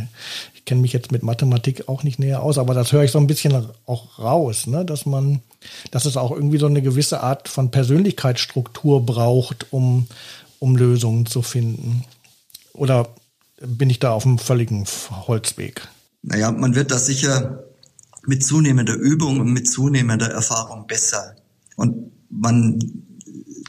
ich 0.56 0.66
kenne 0.66 0.82
mich 0.82 0.94
jetzt 0.94 1.12
mit 1.12 1.24
Mathematik 1.24 1.88
auch 1.88 2.04
nicht 2.04 2.20
näher 2.20 2.42
aus, 2.42 2.58
aber 2.58 2.74
das 2.74 2.92
höre 2.92 3.04
ich 3.04 3.12
so 3.12 3.20
ein 3.20 3.28
bisschen 3.28 3.68
auch 3.86 4.20
raus, 4.20 4.68
ne? 4.68 4.84
dass 4.84 5.06
man, 5.06 5.42
dass 5.92 6.06
es 6.06 6.18
auch 6.18 6.32
irgendwie 6.32 6.58
so 6.58 6.66
eine 6.66 6.82
gewisse 6.82 7.22
Art 7.22 7.48
von 7.48 7.72
Persönlichkeitsstruktur 7.72 9.06
braucht, 9.06 9.68
um, 9.72 10.08
um 10.58 10.76
Lösungen 10.76 11.28
zu 11.28 11.44
finden. 11.44 12.04
Oder 12.74 13.08
bin 13.66 13.90
ich 13.90 14.00
da 14.00 14.12
auf 14.12 14.26
einem 14.26 14.38
völligen 14.38 14.86
Holzweg? 15.10 15.88
Naja, 16.22 16.52
man 16.52 16.76
wird 16.76 16.92
das 16.92 17.06
sicher 17.06 17.64
mit 18.26 18.46
zunehmender 18.46 18.96
Übung 18.96 19.40
und 19.40 19.52
mit 19.52 19.70
zunehmender 19.70 20.30
Erfahrung 20.30 20.88
besser. 20.88 21.36
Und 21.76 22.12
man 22.30 22.80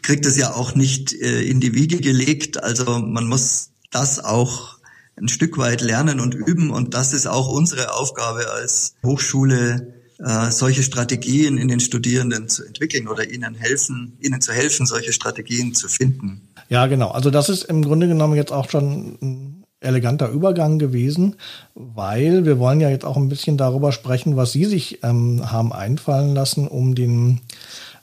kriegt 0.02 0.26
es 0.26 0.36
ja 0.36 0.54
auch 0.54 0.74
nicht 0.74 1.12
äh, 1.12 1.42
in 1.42 1.60
die 1.60 1.74
Wiege 1.74 1.98
gelegt. 1.98 2.62
Also 2.62 2.98
man 2.98 3.26
muss 3.26 3.70
das 3.90 4.22
auch 4.22 4.78
ein 5.16 5.28
Stück 5.28 5.58
weit 5.58 5.80
lernen 5.80 6.20
und 6.20 6.34
üben. 6.34 6.70
Und 6.70 6.94
das 6.94 7.12
ist 7.12 7.26
auch 7.26 7.48
unsere 7.48 7.94
Aufgabe 7.94 8.50
als 8.50 8.94
Hochschule, 9.04 9.94
äh, 10.18 10.50
solche 10.50 10.82
Strategien 10.82 11.58
in 11.58 11.68
den 11.68 11.80
Studierenden 11.80 12.48
zu 12.48 12.64
entwickeln 12.64 13.08
oder 13.08 13.30
ihnen 13.30 13.54
helfen, 13.54 14.16
ihnen 14.20 14.40
zu 14.40 14.52
helfen, 14.52 14.86
solche 14.86 15.12
Strategien 15.12 15.74
zu 15.74 15.88
finden. 15.88 16.48
Ja, 16.68 16.86
genau. 16.86 17.10
Also 17.10 17.30
das 17.30 17.48
ist 17.48 17.64
im 17.64 17.82
Grunde 17.82 18.08
genommen 18.08 18.34
jetzt 18.34 18.52
auch 18.52 18.68
schon 18.68 19.59
eleganter 19.80 20.28
Übergang 20.28 20.78
gewesen, 20.78 21.36
weil 21.74 22.44
wir 22.44 22.58
wollen 22.58 22.80
ja 22.80 22.90
jetzt 22.90 23.04
auch 23.04 23.16
ein 23.16 23.28
bisschen 23.28 23.56
darüber 23.56 23.92
sprechen, 23.92 24.36
was 24.36 24.52
Sie 24.52 24.66
sich 24.66 25.02
ähm, 25.02 25.50
haben 25.50 25.72
einfallen 25.72 26.34
lassen, 26.34 26.68
um 26.68 26.94
den 26.94 27.40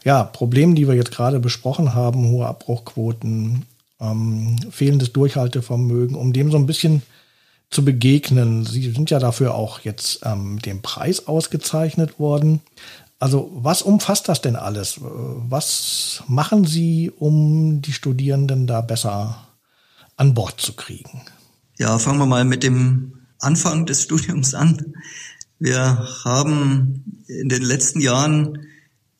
ja, 0.03 0.23
Problemen, 0.23 0.75
die 0.75 0.87
wir 0.87 0.95
jetzt 0.95 1.11
gerade 1.11 1.39
besprochen 1.39 1.93
haben, 1.93 2.29
hohe 2.29 2.47
Abbruchquoten, 2.47 3.65
ähm, 3.99 4.55
fehlendes 4.71 5.13
Durchhaltevermögen, 5.13 6.15
um 6.15 6.33
dem 6.33 6.51
so 6.51 6.57
ein 6.57 6.65
bisschen 6.65 7.01
zu 7.69 7.83
begegnen. 7.83 8.65
Sie 8.65 8.91
sind 8.91 9.09
ja 9.09 9.19
dafür 9.19 9.53
auch 9.53 9.81
jetzt 9.81 10.21
ähm, 10.23 10.55
mit 10.55 10.65
dem 10.65 10.81
Preis 10.81 11.27
ausgezeichnet 11.27 12.19
worden. 12.19 12.61
Also 13.19 13.51
was 13.53 13.81
umfasst 13.81 14.29
das 14.29 14.41
denn 14.41 14.55
alles? 14.55 14.99
Was 15.01 16.23
machen 16.27 16.65
Sie, 16.65 17.11
um 17.11 17.81
die 17.81 17.93
Studierenden 17.93 18.67
da 18.67 18.81
besser 18.81 19.47
an 20.15 20.33
Bord 20.33 20.61
zu 20.61 20.73
kriegen? 20.73 21.21
Ja, 21.79 21.99
fangen 21.99 22.17
wir 22.17 22.25
mal 22.25 22.43
mit 22.43 22.63
dem 22.63 23.13
Anfang 23.39 23.85
des 23.85 24.01
Studiums 24.03 24.55
an. 24.55 24.95
Wir 25.59 26.07
haben 26.25 27.23
in 27.27 27.49
den 27.49 27.61
letzten 27.61 27.99
Jahren 28.01 28.65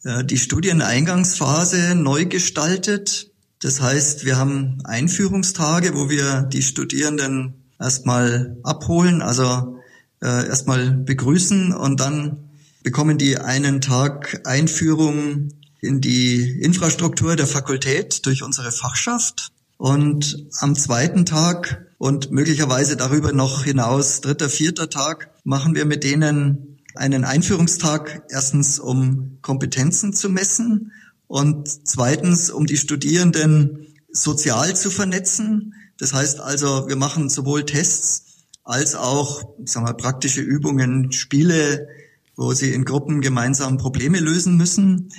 äh, 0.04 0.24
die 0.26 0.40
Studieneingangsphase 0.40 1.94
neu 1.94 2.26
gestaltet. 2.26 3.32
Das 3.60 3.80
heißt, 3.80 4.26
wir 4.26 4.38
haben 4.38 4.80
Einführungstage, 4.86 5.96
wo 5.96 6.10
wir 6.10 6.42
die 6.42 6.64
Studierenden 6.64 7.54
erstmal 7.80 8.58
abholen, 8.64 9.22
also 9.22 9.78
äh, 10.24 10.48
erstmal 10.48 10.92
begrüßen 10.92 11.74
und 11.74 12.00
dann 12.00 12.50
bekommen 12.82 13.20
die 13.20 13.38
einen 13.38 13.82
Tag 13.82 14.42
Einführung 14.46 15.50
in 15.80 16.02
die 16.02 16.60
Infrastruktur 16.60 17.36
der 17.36 17.46
Fakultät 17.46 18.26
durch 18.26 18.42
unsere 18.42 18.72
Fachschaft. 18.72 19.52
Und 19.78 20.48
am 20.60 20.76
zweiten 20.76 21.26
Tag 21.28 21.87
und 21.98 22.32
möglicherweise 22.32 22.96
darüber 22.96 23.32
noch 23.34 23.64
hinaus, 23.64 24.22
dritter, 24.22 24.50
vierter 24.50 24.90
Tag, 24.90 25.32
machen 25.44 25.76
wir 25.76 25.86
mit 25.86 26.04
denen 26.04 26.80
einen 26.96 27.26
Einführungstag, 27.26 28.24
erstens 28.30 28.80
um 28.80 29.38
Kompetenzen 29.42 30.14
zu 30.14 30.30
messen 30.30 30.92
und 31.28 31.68
zweitens 31.88 32.50
um 32.50 32.66
die 32.66 32.78
Studierenden 32.78 33.88
sozial 34.12 34.76
zu 34.76 34.90
vernetzen. 34.90 35.74
Das 35.98 36.14
heißt 36.14 36.40
also, 36.40 36.88
wir 36.88 36.96
machen 36.96 37.30
sowohl 37.30 37.66
Tests 37.66 38.24
als 38.64 38.96
auch 38.96 39.44
ich 39.64 39.72
sag 39.72 39.84
mal, 39.84 39.94
praktische 39.94 40.42
Übungen, 40.42 41.12
Spiele, 41.12 41.88
wo 42.36 42.54
sie 42.54 42.74
in 42.74 42.86
Gruppen 42.86 43.22
gemeinsam 43.22 43.78
Probleme 43.78 44.20
lösen 44.20 44.58
müssen. 44.58 45.10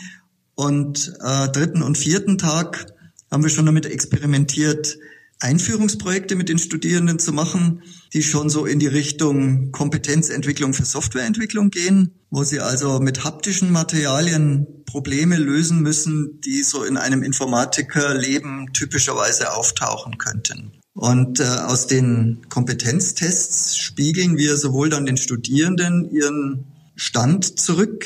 Und 0.55 1.15
äh, 1.21 1.49
dritten 1.49 1.83
und 1.83 1.97
vierten 1.97 2.39
Tag 2.39 2.93
haben 3.31 3.43
wir 3.43 3.51
schon 3.51 3.67
damit 3.67 3.87
experimentiert, 3.87 4.99
Einführungsprojekte 5.41 6.35
mit 6.35 6.49
den 6.49 6.59
Studierenden 6.59 7.19
zu 7.19 7.33
machen, 7.33 7.83
die 8.13 8.23
schon 8.23 8.51
so 8.51 8.67
in 8.67 8.79
die 8.79 8.89
Richtung 8.89 9.71
Kompetenzentwicklung 9.71 10.75
für 10.75 10.85
Softwareentwicklung 10.85 11.71
gehen, 11.71 12.11
wo 12.31 12.43
sie 12.43 12.61
also 12.61 12.99
mit 12.99 13.25
haptischen 13.25 13.71
Materialien 13.71 14.67
Probleme 14.85 15.37
lösen 15.37 15.81
müssen, 15.81 16.41
die 16.41 16.63
so 16.63 16.83
in 16.83 16.97
einem 16.97 17.23
Informatikerleben 17.23 18.73
typischerweise 18.73 19.53
auftauchen 19.53 20.19
könnten. 20.19 20.73
Und 20.95 21.39
äh, 21.39 21.45
aus 21.45 21.87
den 21.87 22.47
Kompetenztests 22.49 23.77
spiegeln 23.77 24.37
wir 24.37 24.57
sowohl 24.57 24.91
dann 24.91 25.07
den 25.07 25.17
Studierenden 25.17 26.11
ihren 26.11 26.65
Stand 26.97 27.61
zurück, 27.61 28.05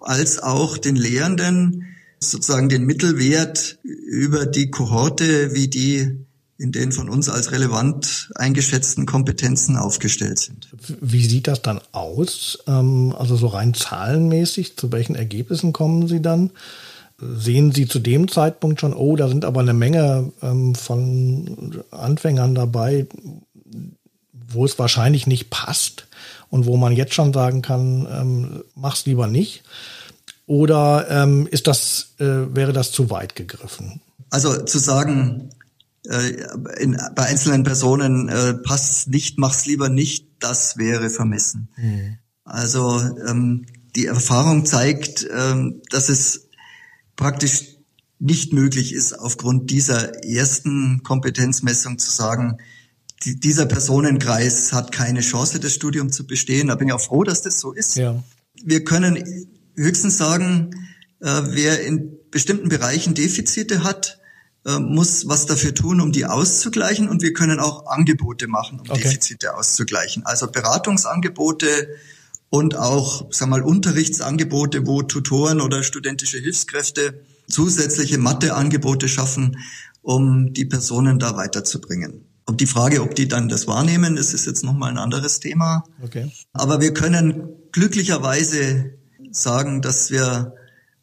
als 0.00 0.38
auch 0.38 0.78
den 0.78 0.94
Lehrenden 0.94 1.96
sozusagen 2.20 2.68
den 2.68 2.84
Mittelwert 2.84 3.78
über 3.82 4.46
die 4.46 4.70
Kohorte, 4.70 5.54
wie 5.54 5.68
die 5.68 6.24
in 6.60 6.72
den 6.72 6.92
von 6.92 7.08
uns 7.08 7.30
als 7.30 7.52
relevant 7.52 8.30
eingeschätzten 8.34 9.06
Kompetenzen 9.06 9.76
aufgestellt 9.76 10.38
sind. 10.38 10.68
Wie 11.00 11.26
sieht 11.26 11.46
das 11.46 11.62
dann 11.62 11.80
aus? 11.92 12.58
Ähm, 12.66 13.14
also 13.18 13.36
so 13.36 13.46
rein 13.46 13.72
zahlenmäßig, 13.72 14.76
zu 14.76 14.92
welchen 14.92 15.14
Ergebnissen 15.14 15.72
kommen 15.72 16.06
Sie 16.06 16.20
dann? 16.20 16.50
Sehen 17.18 17.72
Sie 17.72 17.88
zu 17.88 17.98
dem 17.98 18.28
Zeitpunkt 18.28 18.80
schon, 18.80 18.92
oh, 18.92 19.16
da 19.16 19.28
sind 19.28 19.46
aber 19.46 19.60
eine 19.60 19.72
Menge 19.72 20.32
ähm, 20.42 20.74
von 20.74 21.82
Anfängern 21.90 22.54
dabei, 22.54 23.06
wo 24.32 24.66
es 24.66 24.78
wahrscheinlich 24.78 25.26
nicht 25.26 25.48
passt 25.48 26.08
und 26.50 26.66
wo 26.66 26.76
man 26.76 26.92
jetzt 26.92 27.14
schon 27.14 27.32
sagen 27.32 27.62
kann, 27.62 28.06
ähm, 28.10 28.64
mach's 28.74 29.06
lieber 29.06 29.26
nicht? 29.26 29.62
Oder 30.46 31.28
ist 31.52 31.68
das, 31.68 32.14
äh, 32.18 32.24
wäre 32.24 32.72
das 32.72 32.90
zu 32.90 33.08
weit 33.08 33.36
gegriffen? 33.36 34.00
Also 34.30 34.64
zu 34.64 34.80
sagen, 34.80 35.50
in, 36.06 36.96
bei 37.14 37.26
einzelnen 37.26 37.62
Personen 37.62 38.28
äh, 38.28 38.54
passt 38.54 39.08
nicht, 39.08 39.38
mach's 39.38 39.66
lieber 39.66 39.88
nicht, 39.88 40.28
das 40.38 40.78
wäre 40.78 41.10
vermessen. 41.10 41.68
Mhm. 41.76 42.18
Also 42.44 43.00
ähm, 43.28 43.66
die 43.94 44.06
Erfahrung 44.06 44.64
zeigt, 44.64 45.26
ähm, 45.32 45.82
dass 45.90 46.08
es 46.08 46.48
praktisch 47.16 47.76
nicht 48.18 48.52
möglich 48.52 48.92
ist, 48.92 49.18
aufgrund 49.18 49.70
dieser 49.70 50.24
ersten 50.24 51.02
Kompetenzmessung 51.02 51.98
zu 51.98 52.10
sagen, 52.10 52.58
die, 53.24 53.38
dieser 53.38 53.66
Personenkreis 53.66 54.72
hat 54.72 54.92
keine 54.92 55.20
Chance, 55.20 55.60
das 55.60 55.74
Studium 55.74 56.10
zu 56.10 56.26
bestehen. 56.26 56.68
Da 56.68 56.76
bin 56.76 56.88
ich 56.88 56.94
auch 56.94 57.00
froh, 57.00 57.24
dass 57.24 57.42
das 57.42 57.60
so 57.60 57.72
ist. 57.72 57.96
Ja. 57.96 58.22
Wir 58.62 58.84
können 58.84 59.22
höchstens 59.74 60.16
sagen, 60.18 60.70
äh, 61.20 61.42
wer 61.50 61.82
in 61.84 62.16
bestimmten 62.30 62.68
Bereichen 62.68 63.14
Defizite 63.14 63.84
hat, 63.84 64.18
äh, 64.18 64.19
muss 64.64 65.26
was 65.26 65.46
dafür 65.46 65.74
tun, 65.74 66.00
um 66.00 66.12
die 66.12 66.26
auszugleichen. 66.26 67.08
Und 67.08 67.22
wir 67.22 67.32
können 67.32 67.60
auch 67.60 67.86
Angebote 67.86 68.46
machen, 68.46 68.80
um 68.80 68.90
okay. 68.90 69.02
Defizite 69.02 69.56
auszugleichen. 69.56 70.26
Also 70.26 70.50
Beratungsangebote 70.50 71.88
und 72.50 72.76
auch, 72.76 73.26
sag 73.30 73.48
mal, 73.48 73.62
Unterrichtsangebote, 73.62 74.86
wo 74.86 75.02
Tutoren 75.02 75.60
oder 75.60 75.82
studentische 75.82 76.38
Hilfskräfte 76.38 77.22
zusätzliche 77.48 78.18
Matheangebote 78.18 79.08
schaffen, 79.08 79.56
um 80.02 80.52
die 80.52 80.64
Personen 80.64 81.18
da 81.18 81.36
weiterzubringen. 81.36 82.24
Und 82.46 82.60
die 82.60 82.66
Frage, 82.66 83.02
ob 83.02 83.14
die 83.14 83.28
dann 83.28 83.48
das 83.48 83.66
wahrnehmen, 83.66 84.16
das 84.16 84.34
ist 84.34 84.46
jetzt 84.46 84.64
nochmal 84.64 84.90
ein 84.90 84.98
anderes 84.98 85.40
Thema. 85.40 85.84
Okay. 86.02 86.32
Aber 86.52 86.80
wir 86.80 86.92
können 86.92 87.48
glücklicherweise 87.70 88.94
sagen, 89.30 89.82
dass 89.82 90.10
wir 90.10 90.54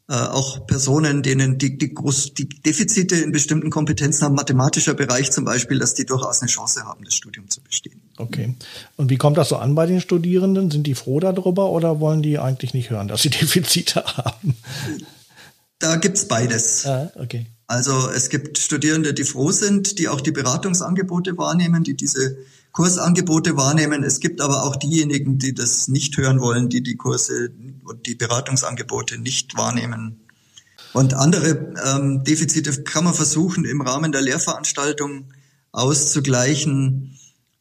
äh, 0.09 0.13
auch 0.13 0.65
Personen, 0.65 1.21
denen 1.21 1.57
die, 1.57 1.77
die, 1.77 1.93
groß, 1.93 2.33
die 2.33 2.47
Defizite 2.47 3.17
in 3.17 3.33
bestimmten 3.33 3.69
Kompetenzen 3.69 4.23
haben, 4.23 4.35
mathematischer 4.35 4.93
Bereich 4.93 5.31
zum 5.31 5.43
Beispiel, 5.43 5.79
dass 5.79 5.95
die 5.95 6.05
durchaus 6.05 6.41
eine 6.41 6.49
Chance 6.49 6.85
haben, 6.85 7.03
das 7.03 7.13
Studium 7.13 7.49
zu 7.49 7.61
bestehen. 7.61 8.01
Okay. 8.17 8.55
Und 8.95 9.09
wie 9.09 9.17
kommt 9.17 9.37
das 9.37 9.49
so 9.49 9.57
an 9.57 9.75
bei 9.75 9.85
den 9.85 9.99
Studierenden? 9.99 10.71
Sind 10.71 10.87
die 10.87 10.95
froh 10.95 11.19
darüber 11.19 11.71
oder 11.71 11.99
wollen 11.99 12.21
die 12.21 12.39
eigentlich 12.39 12.73
nicht 12.73 12.89
hören, 12.89 13.09
dass 13.09 13.21
sie 13.21 13.29
Defizite 13.31 14.03
haben? 14.05 14.55
Da 15.79 15.97
gibt's 15.97 16.25
beides. 16.27 16.85
Ah, 16.85 17.11
okay. 17.15 17.47
Also 17.67 18.09
es 18.09 18.29
gibt 18.29 18.57
Studierende, 18.57 19.13
die 19.13 19.25
froh 19.25 19.51
sind, 19.51 19.99
die 19.99 20.07
auch 20.07 20.21
die 20.21 20.31
Beratungsangebote 20.31 21.37
wahrnehmen, 21.37 21.83
die 21.83 21.95
diese 21.95 22.37
Kursangebote 22.77 23.57
wahrnehmen. 23.57 24.03
Es 24.03 24.19
gibt 24.19 24.39
aber 24.39 24.61
auch 24.61 24.75
diejenigen, 24.75 25.39
die 25.39 25.55
das 25.55 25.87
nicht 25.87 26.15
hören 26.15 26.39
wollen, 26.39 26.69
die 26.69 26.83
die 26.83 26.95
Kurse 26.95 27.49
und 27.83 28.05
die 28.05 28.13
Beratungsangebote 28.13 29.17
nicht 29.17 29.57
wahrnehmen. 29.57 30.27
Und 30.93 31.15
andere 31.15 31.73
ähm, 31.83 32.23
Defizite 32.23 32.83
kann 32.83 33.03
man 33.03 33.15
versuchen, 33.15 33.65
im 33.65 33.81
Rahmen 33.81 34.11
der 34.11 34.21
Lehrveranstaltung 34.21 35.33
auszugleichen. 35.71 37.17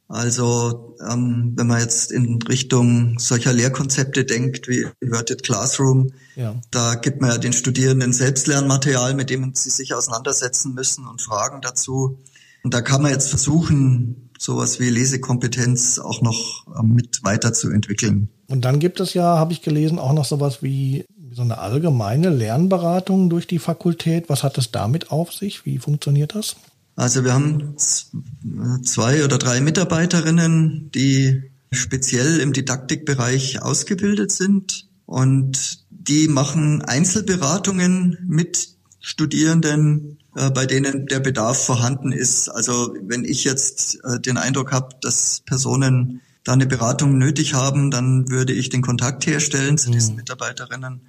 Also 0.06 0.98
ähm, 1.00 1.54
wenn 1.56 1.66
man 1.66 1.80
jetzt 1.80 2.12
in 2.12 2.42
Richtung 2.42 3.18
solcher 3.18 3.54
Lehrkonzepte 3.54 4.26
denkt 4.26 4.68
wie 4.68 4.86
Inverted 5.00 5.42
Classroom, 5.42 6.12
ja. 6.34 6.60
da 6.70 6.94
gibt 6.94 7.22
man 7.22 7.30
ja 7.30 7.38
den 7.38 7.54
Studierenden 7.54 8.12
Selbstlernmaterial, 8.12 9.14
mit 9.14 9.30
dem 9.30 9.54
sie 9.54 9.70
sich 9.70 9.94
auseinandersetzen 9.94 10.74
müssen 10.74 11.06
und 11.06 11.22
Fragen 11.22 11.62
dazu. 11.62 12.18
Und 12.62 12.74
da 12.74 12.82
kann 12.82 13.00
man 13.00 13.12
jetzt 13.12 13.30
versuchen, 13.30 14.25
sowas 14.38 14.80
wie 14.80 14.90
Lesekompetenz 14.90 15.98
auch 15.98 16.22
noch 16.22 16.66
ähm, 16.78 16.94
mit 16.94 17.20
weiterzuentwickeln. 17.22 18.28
Und 18.48 18.64
dann 18.64 18.78
gibt 18.78 19.00
es 19.00 19.14
ja, 19.14 19.38
habe 19.38 19.52
ich 19.52 19.62
gelesen, 19.62 19.98
auch 19.98 20.12
noch 20.12 20.24
sowas 20.24 20.62
wie 20.62 21.04
so 21.32 21.42
eine 21.42 21.58
allgemeine 21.58 22.30
Lernberatung 22.30 23.28
durch 23.28 23.46
die 23.46 23.58
Fakultät. 23.58 24.28
Was 24.28 24.42
hat 24.42 24.56
es 24.58 24.70
damit 24.70 25.10
auf 25.10 25.32
sich? 25.32 25.66
Wie 25.66 25.78
funktioniert 25.78 26.34
das? 26.34 26.56
Also 26.94 27.24
wir 27.24 27.34
haben 27.34 27.74
zwei 27.76 29.24
oder 29.24 29.36
drei 29.36 29.60
Mitarbeiterinnen, 29.60 30.90
die 30.94 31.42
speziell 31.70 32.40
im 32.40 32.54
Didaktikbereich 32.54 33.60
ausgebildet 33.60 34.32
sind 34.32 34.88
und 35.04 35.84
die 35.90 36.28
machen 36.28 36.82
Einzelberatungen 36.82 38.18
mit 38.26 38.76
Studierenden 39.00 40.18
äh, 40.25 40.25
bei 40.50 40.66
denen 40.66 41.06
der 41.06 41.20
Bedarf 41.20 41.64
vorhanden 41.64 42.12
ist. 42.12 42.48
Also 42.48 42.94
wenn 43.02 43.24
ich 43.24 43.44
jetzt 43.44 43.98
äh, 44.04 44.20
den 44.20 44.36
Eindruck 44.36 44.72
habe, 44.72 44.96
dass 45.00 45.42
Personen 45.46 46.20
da 46.44 46.52
eine 46.52 46.66
Beratung 46.66 47.18
nötig 47.18 47.54
haben, 47.54 47.90
dann 47.90 48.28
würde 48.30 48.52
ich 48.52 48.68
den 48.68 48.82
Kontakt 48.82 49.26
herstellen 49.26 49.78
zu 49.78 49.90
diesen 49.90 50.12
mhm. 50.12 50.16
Mitarbeiterinnen 50.16 51.00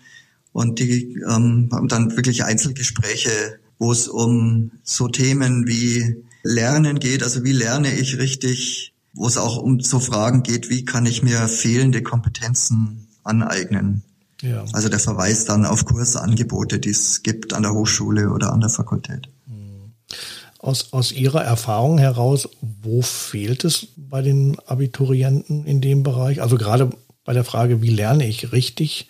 und 0.52 0.80
die 0.80 1.22
ähm, 1.30 1.70
haben 1.72 1.88
dann 1.88 2.16
wirklich 2.16 2.44
Einzelgespräche, 2.44 3.60
wo 3.78 3.92
es 3.92 4.08
um 4.08 4.72
so 4.84 5.08
Themen 5.08 5.68
wie 5.68 6.24
Lernen 6.42 7.00
geht, 7.00 7.22
also 7.22 7.44
wie 7.44 7.52
lerne 7.52 7.94
ich 7.94 8.18
richtig, 8.18 8.94
wo 9.14 9.28
es 9.28 9.38
auch 9.38 9.58
um 9.58 9.82
so 9.82 10.00
Fragen 10.00 10.42
geht, 10.42 10.70
wie 10.70 10.86
kann 10.86 11.06
ich 11.06 11.22
mir 11.22 11.48
fehlende 11.48 12.02
Kompetenzen 12.02 13.08
aneignen. 13.24 14.02
Ja. 14.42 14.64
Also 14.74 14.90
der 14.90 15.00
Verweis 15.00 15.46
dann 15.46 15.66
auf 15.66 15.86
Kursangebote, 15.86 16.80
die 16.80 16.90
es 16.90 17.24
gibt 17.24 17.54
an 17.54 17.64
der 17.64 17.74
Hochschule 17.74 18.30
oder 18.30 18.54
an 18.54 18.62
der 18.62 18.70
Fakultät. 18.70 19.30
Hm. 19.48 19.94
Aus, 20.60 20.94
aus 20.94 21.12
Ihrer 21.12 21.44
Erfahrung 21.44 21.98
heraus, 21.98 22.50
wo 22.62 23.02
fehlt 23.02 23.64
es 23.64 23.88
bei 23.96 24.22
den 24.22 24.58
Abiturienten 24.66 25.66
in 25.66 25.82
dem 25.82 26.04
Bereich? 26.04 26.42
Also 26.42 26.58
gerade 26.58 26.92
bei 27.24 27.34
der 27.34 27.44
Frage, 27.44 27.82
wie 27.82 27.90
lerne 27.90 28.28
ich 28.28 28.52
richtig? 28.52 29.10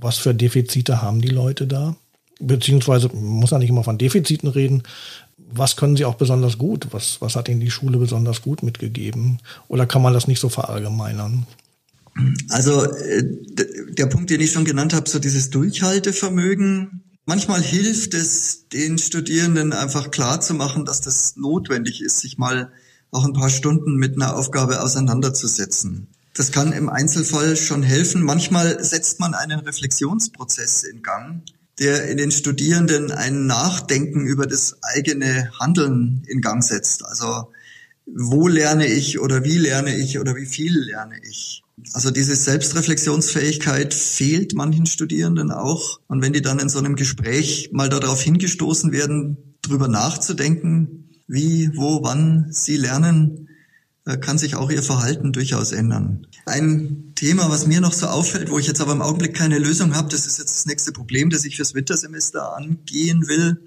Was 0.00 0.18
für 0.18 0.34
Defizite 0.34 1.02
haben 1.02 1.20
die 1.20 1.28
Leute 1.28 1.66
da? 1.66 1.96
Beziehungsweise, 2.38 3.08
man 3.08 3.24
muss 3.24 3.50
ja 3.50 3.58
nicht 3.58 3.70
immer 3.70 3.84
von 3.84 3.98
Defiziten 3.98 4.48
reden. 4.48 4.82
Was 5.50 5.76
können 5.76 5.96
sie 5.96 6.04
auch 6.04 6.16
besonders 6.16 6.58
gut? 6.58 6.88
Was, 6.90 7.20
was 7.20 7.34
hat 7.34 7.48
ihnen 7.48 7.60
die 7.60 7.70
Schule 7.70 7.98
besonders 7.98 8.42
gut 8.42 8.62
mitgegeben? 8.62 9.38
Oder 9.68 9.86
kann 9.86 10.02
man 10.02 10.12
das 10.12 10.28
nicht 10.28 10.40
so 10.40 10.48
verallgemeinern? 10.48 11.46
Also 12.48 12.84
äh, 12.84 13.24
der 13.90 14.06
Punkt, 14.06 14.30
den 14.30 14.40
ich 14.40 14.52
schon 14.52 14.64
genannt 14.64 14.94
habe, 14.94 15.08
so 15.08 15.18
dieses 15.18 15.50
Durchhaltevermögen. 15.50 17.02
Manchmal 17.24 17.60
hilft 17.60 18.14
es 18.14 18.68
den 18.68 18.98
Studierenden 18.98 19.72
einfach 19.72 20.10
klar 20.10 20.40
zu 20.40 20.54
machen, 20.54 20.84
dass 20.84 21.00
das 21.00 21.36
notwendig 21.36 22.00
ist, 22.00 22.20
sich 22.20 22.38
mal 22.38 22.70
auch 23.10 23.24
ein 23.24 23.32
paar 23.32 23.50
Stunden 23.50 23.96
mit 23.96 24.14
einer 24.14 24.36
Aufgabe 24.36 24.80
auseinanderzusetzen. 24.80 26.08
Das 26.34 26.52
kann 26.52 26.72
im 26.72 26.88
Einzelfall 26.88 27.56
schon 27.56 27.82
helfen. 27.82 28.22
Manchmal 28.22 28.82
setzt 28.84 29.20
man 29.20 29.34
einen 29.34 29.60
Reflexionsprozess 29.60 30.84
in 30.84 31.02
Gang, 31.02 31.42
der 31.78 32.08
in 32.08 32.18
den 32.18 32.30
Studierenden 32.30 33.10
ein 33.10 33.46
Nachdenken 33.46 34.26
über 34.26 34.46
das 34.46 34.76
eigene 34.82 35.50
Handeln 35.58 36.22
in 36.26 36.40
Gang 36.42 36.62
setzt. 36.62 37.04
Also 37.04 37.50
wo 38.06 38.48
lerne 38.48 38.86
ich 38.86 39.18
oder 39.18 39.44
wie 39.44 39.58
lerne 39.58 39.96
ich 39.96 40.18
oder 40.18 40.36
wie 40.36 40.46
viel 40.46 40.78
lerne 40.78 41.16
ich? 41.28 41.62
Also 41.92 42.10
diese 42.10 42.34
Selbstreflexionsfähigkeit 42.34 43.92
fehlt 43.92 44.54
manchen 44.54 44.86
Studierenden 44.86 45.50
auch. 45.50 46.00
Und 46.06 46.22
wenn 46.22 46.32
die 46.32 46.42
dann 46.42 46.58
in 46.58 46.68
so 46.68 46.78
einem 46.78 46.96
Gespräch 46.96 47.70
mal 47.72 47.88
darauf 47.88 48.22
hingestoßen 48.22 48.92
werden, 48.92 49.56
drüber 49.60 49.88
nachzudenken, 49.88 51.10
wie, 51.26 51.70
wo, 51.74 52.02
wann 52.02 52.46
sie 52.50 52.76
lernen, 52.76 53.48
äh, 54.06 54.16
kann 54.16 54.38
sich 54.38 54.54
auch 54.54 54.70
ihr 54.70 54.82
Verhalten 54.82 55.32
durchaus 55.32 55.72
ändern. 55.72 56.26
Ein 56.46 57.12
Thema, 57.16 57.50
was 57.50 57.66
mir 57.66 57.80
noch 57.80 57.92
so 57.92 58.06
auffällt, 58.06 58.50
wo 58.50 58.58
ich 58.58 58.68
jetzt 58.68 58.80
aber 58.80 58.92
im 58.92 59.02
Augenblick 59.02 59.34
keine 59.34 59.58
Lösung 59.58 59.96
habe, 59.96 60.08
das 60.08 60.26
ist 60.26 60.38
jetzt 60.38 60.56
das 60.56 60.66
nächste 60.66 60.92
Problem, 60.92 61.28
das 61.28 61.44
ich 61.44 61.56
fürs 61.56 61.74
Wintersemester 61.74 62.56
angehen 62.56 63.26
will, 63.26 63.58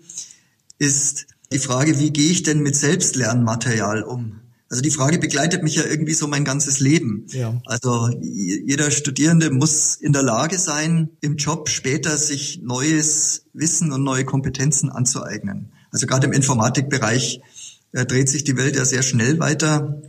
ist 0.77 1.27
die 1.51 1.59
Frage, 1.59 1.99
wie 1.99 2.11
gehe 2.11 2.31
ich 2.31 2.43
denn 2.43 2.59
mit 2.59 2.75
Selbstlernmaterial 2.75 4.03
um? 4.03 4.39
Also 4.69 4.83
die 4.83 4.91
Frage 4.91 5.17
begleitet 5.17 5.63
mich 5.63 5.75
ja 5.75 5.83
irgendwie 5.83 6.13
so 6.13 6.27
mein 6.27 6.45
ganzes 6.45 6.79
Leben. 6.79 7.25
Ja. 7.29 7.59
Also 7.65 8.09
jeder 8.21 8.91
Studierende 8.91 9.49
muss 9.49 9.95
in 9.95 10.13
der 10.13 10.21
Lage 10.21 10.59
sein, 10.59 11.09
im 11.21 11.37
Job 11.37 11.69
später 11.69 12.17
sich 12.17 12.61
neues 12.61 13.45
Wissen 13.53 13.91
und 13.91 14.03
neue 14.03 14.25
Kompetenzen 14.25 14.91
anzueignen. 14.91 15.71
Also 15.91 16.05
gerade 16.05 16.27
im 16.27 16.33
Informatikbereich 16.33 17.41
äh, 17.93 18.05
dreht 18.05 18.29
sich 18.29 18.43
die 18.43 18.57
Welt 18.57 18.75
ja 18.75 18.85
sehr 18.85 19.01
schnell 19.01 19.39
weiter. 19.39 20.03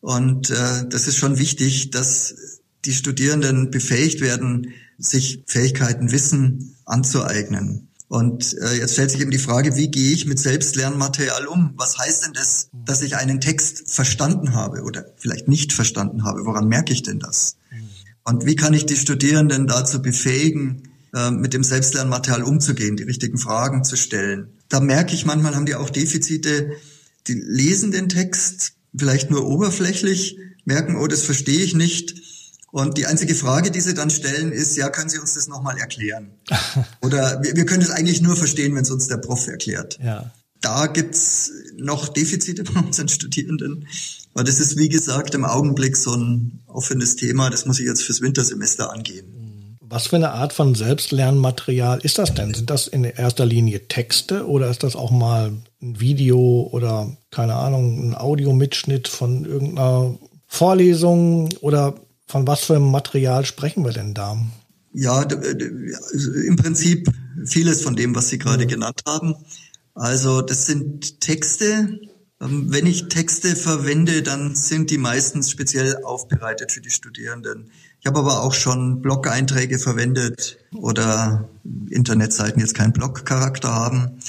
Und 0.00 0.50
äh, 0.50 0.88
das 0.88 1.08
ist 1.08 1.16
schon 1.16 1.38
wichtig, 1.38 1.90
dass 1.90 2.60
die 2.84 2.92
Studierenden 2.92 3.72
befähigt 3.72 4.20
werden, 4.20 4.72
sich 4.98 5.42
Fähigkeiten, 5.46 6.12
Wissen 6.12 6.76
anzueignen. 6.84 7.88
Und 8.10 8.58
äh, 8.58 8.74
jetzt 8.74 8.94
stellt 8.94 9.12
sich 9.12 9.20
eben 9.20 9.30
die 9.30 9.38
Frage, 9.38 9.76
wie 9.76 9.88
gehe 9.88 10.10
ich 10.10 10.26
mit 10.26 10.40
Selbstlernmaterial 10.40 11.46
um? 11.46 11.74
Was 11.76 11.96
heißt 11.96 12.26
denn 12.26 12.32
das, 12.32 12.68
dass 12.84 13.02
ich 13.02 13.14
einen 13.14 13.40
Text 13.40 13.88
verstanden 13.88 14.52
habe 14.52 14.82
oder 14.82 15.06
vielleicht 15.16 15.46
nicht 15.46 15.72
verstanden 15.72 16.24
habe? 16.24 16.44
Woran 16.44 16.66
merke 16.66 16.92
ich 16.92 17.04
denn 17.04 17.20
das? 17.20 17.56
Und 18.24 18.46
wie 18.46 18.56
kann 18.56 18.74
ich 18.74 18.84
die 18.84 18.96
Studierenden 18.96 19.68
dazu 19.68 20.02
befähigen, 20.02 20.88
äh, 21.14 21.30
mit 21.30 21.54
dem 21.54 21.62
Selbstlernmaterial 21.62 22.42
umzugehen, 22.42 22.96
die 22.96 23.04
richtigen 23.04 23.38
Fragen 23.38 23.84
zu 23.84 23.94
stellen? 23.94 24.58
Da 24.68 24.80
merke 24.80 25.14
ich, 25.14 25.24
manchmal 25.24 25.54
haben 25.54 25.66
die 25.66 25.76
auch 25.76 25.88
Defizite, 25.88 26.72
die 27.28 27.34
lesen 27.34 27.92
den 27.92 28.08
Text 28.08 28.72
vielleicht 28.92 29.30
nur 29.30 29.46
oberflächlich, 29.46 30.36
merken, 30.64 30.96
oh, 30.96 31.06
das 31.06 31.22
verstehe 31.22 31.60
ich 31.60 31.76
nicht 31.76 32.19
und 32.72 32.98
die 32.98 33.06
einzige 33.06 33.34
Frage, 33.34 33.70
die 33.70 33.80
sie 33.80 33.94
dann 33.94 34.10
stellen, 34.10 34.52
ist, 34.52 34.76
ja, 34.76 34.88
können 34.90 35.08
Sie 35.08 35.18
uns 35.18 35.34
das 35.34 35.48
nochmal 35.48 35.78
erklären? 35.78 36.30
Oder 37.02 37.42
wir, 37.42 37.56
wir 37.56 37.66
können 37.66 37.80
das 37.80 37.90
eigentlich 37.90 38.22
nur 38.22 38.36
verstehen, 38.36 38.74
wenn 38.74 38.82
es 38.82 38.90
uns 38.90 39.08
der 39.08 39.16
Prof 39.16 39.48
erklärt. 39.48 39.98
Ja. 40.02 40.30
Da 40.60 40.86
gibt's 40.86 41.50
noch 41.76 42.08
Defizite 42.08 42.64
bei 42.72 42.80
unseren 42.80 43.08
Studierenden. 43.08 43.86
Aber 44.34 44.44
das 44.44 44.60
ist, 44.60 44.76
wie 44.76 44.88
gesagt, 44.88 45.34
im 45.34 45.44
Augenblick 45.44 45.96
so 45.96 46.14
ein 46.14 46.60
offenes 46.66 47.16
Thema. 47.16 47.50
Das 47.50 47.66
muss 47.66 47.80
ich 47.80 47.86
jetzt 47.86 48.02
fürs 48.02 48.20
Wintersemester 48.20 48.92
angehen. 48.92 49.78
Was 49.80 50.06
für 50.06 50.16
eine 50.16 50.30
Art 50.30 50.52
von 50.52 50.76
Selbstlernmaterial 50.76 51.98
ist 52.02 52.18
das 52.18 52.32
denn? 52.32 52.54
Sind 52.54 52.70
das 52.70 52.86
in 52.86 53.02
erster 53.02 53.44
Linie 53.44 53.88
Texte 53.88 54.46
oder 54.46 54.70
ist 54.70 54.84
das 54.84 54.94
auch 54.94 55.10
mal 55.10 55.52
ein 55.82 55.98
Video 55.98 56.68
oder 56.70 57.16
keine 57.32 57.56
Ahnung, 57.56 58.10
ein 58.10 58.14
Audiomitschnitt 58.14 59.08
von 59.08 59.44
irgendeiner 59.44 60.16
Vorlesung 60.46 61.48
oder 61.60 61.96
von 62.30 62.46
was 62.46 62.64
für 62.64 62.76
einem 62.76 62.90
Material 62.90 63.44
sprechen 63.44 63.84
wir 63.84 63.92
denn 63.92 64.14
da? 64.14 64.38
Ja, 64.92 65.22
im 65.22 66.56
Prinzip 66.56 67.10
vieles 67.44 67.82
von 67.82 67.96
dem, 67.96 68.14
was 68.14 68.28
Sie 68.28 68.38
gerade 68.38 68.66
genannt 68.66 69.02
haben. 69.06 69.34
Also 69.94 70.40
das 70.42 70.66
sind 70.66 71.20
Texte. 71.20 72.00
Ähm, 72.40 72.66
wenn 72.68 72.86
ich 72.86 73.08
Texte 73.08 73.54
verwende, 73.54 74.22
dann 74.22 74.54
sind 74.54 74.90
die 74.90 74.98
meistens 74.98 75.50
speziell 75.50 76.02
aufbereitet 76.04 76.72
für 76.72 76.80
die 76.80 76.90
Studierenden. 76.90 77.70
Ich 78.00 78.06
habe 78.06 78.20
aber 78.20 78.42
auch 78.42 78.54
schon 78.54 79.02
Blog-Einträge 79.02 79.78
verwendet 79.78 80.58
oder 80.74 81.48
Internetseiten 81.90 82.60
jetzt 82.60 82.74
keinen 82.74 82.92
Blog-Charakter 82.92 83.72
haben. 83.74 84.20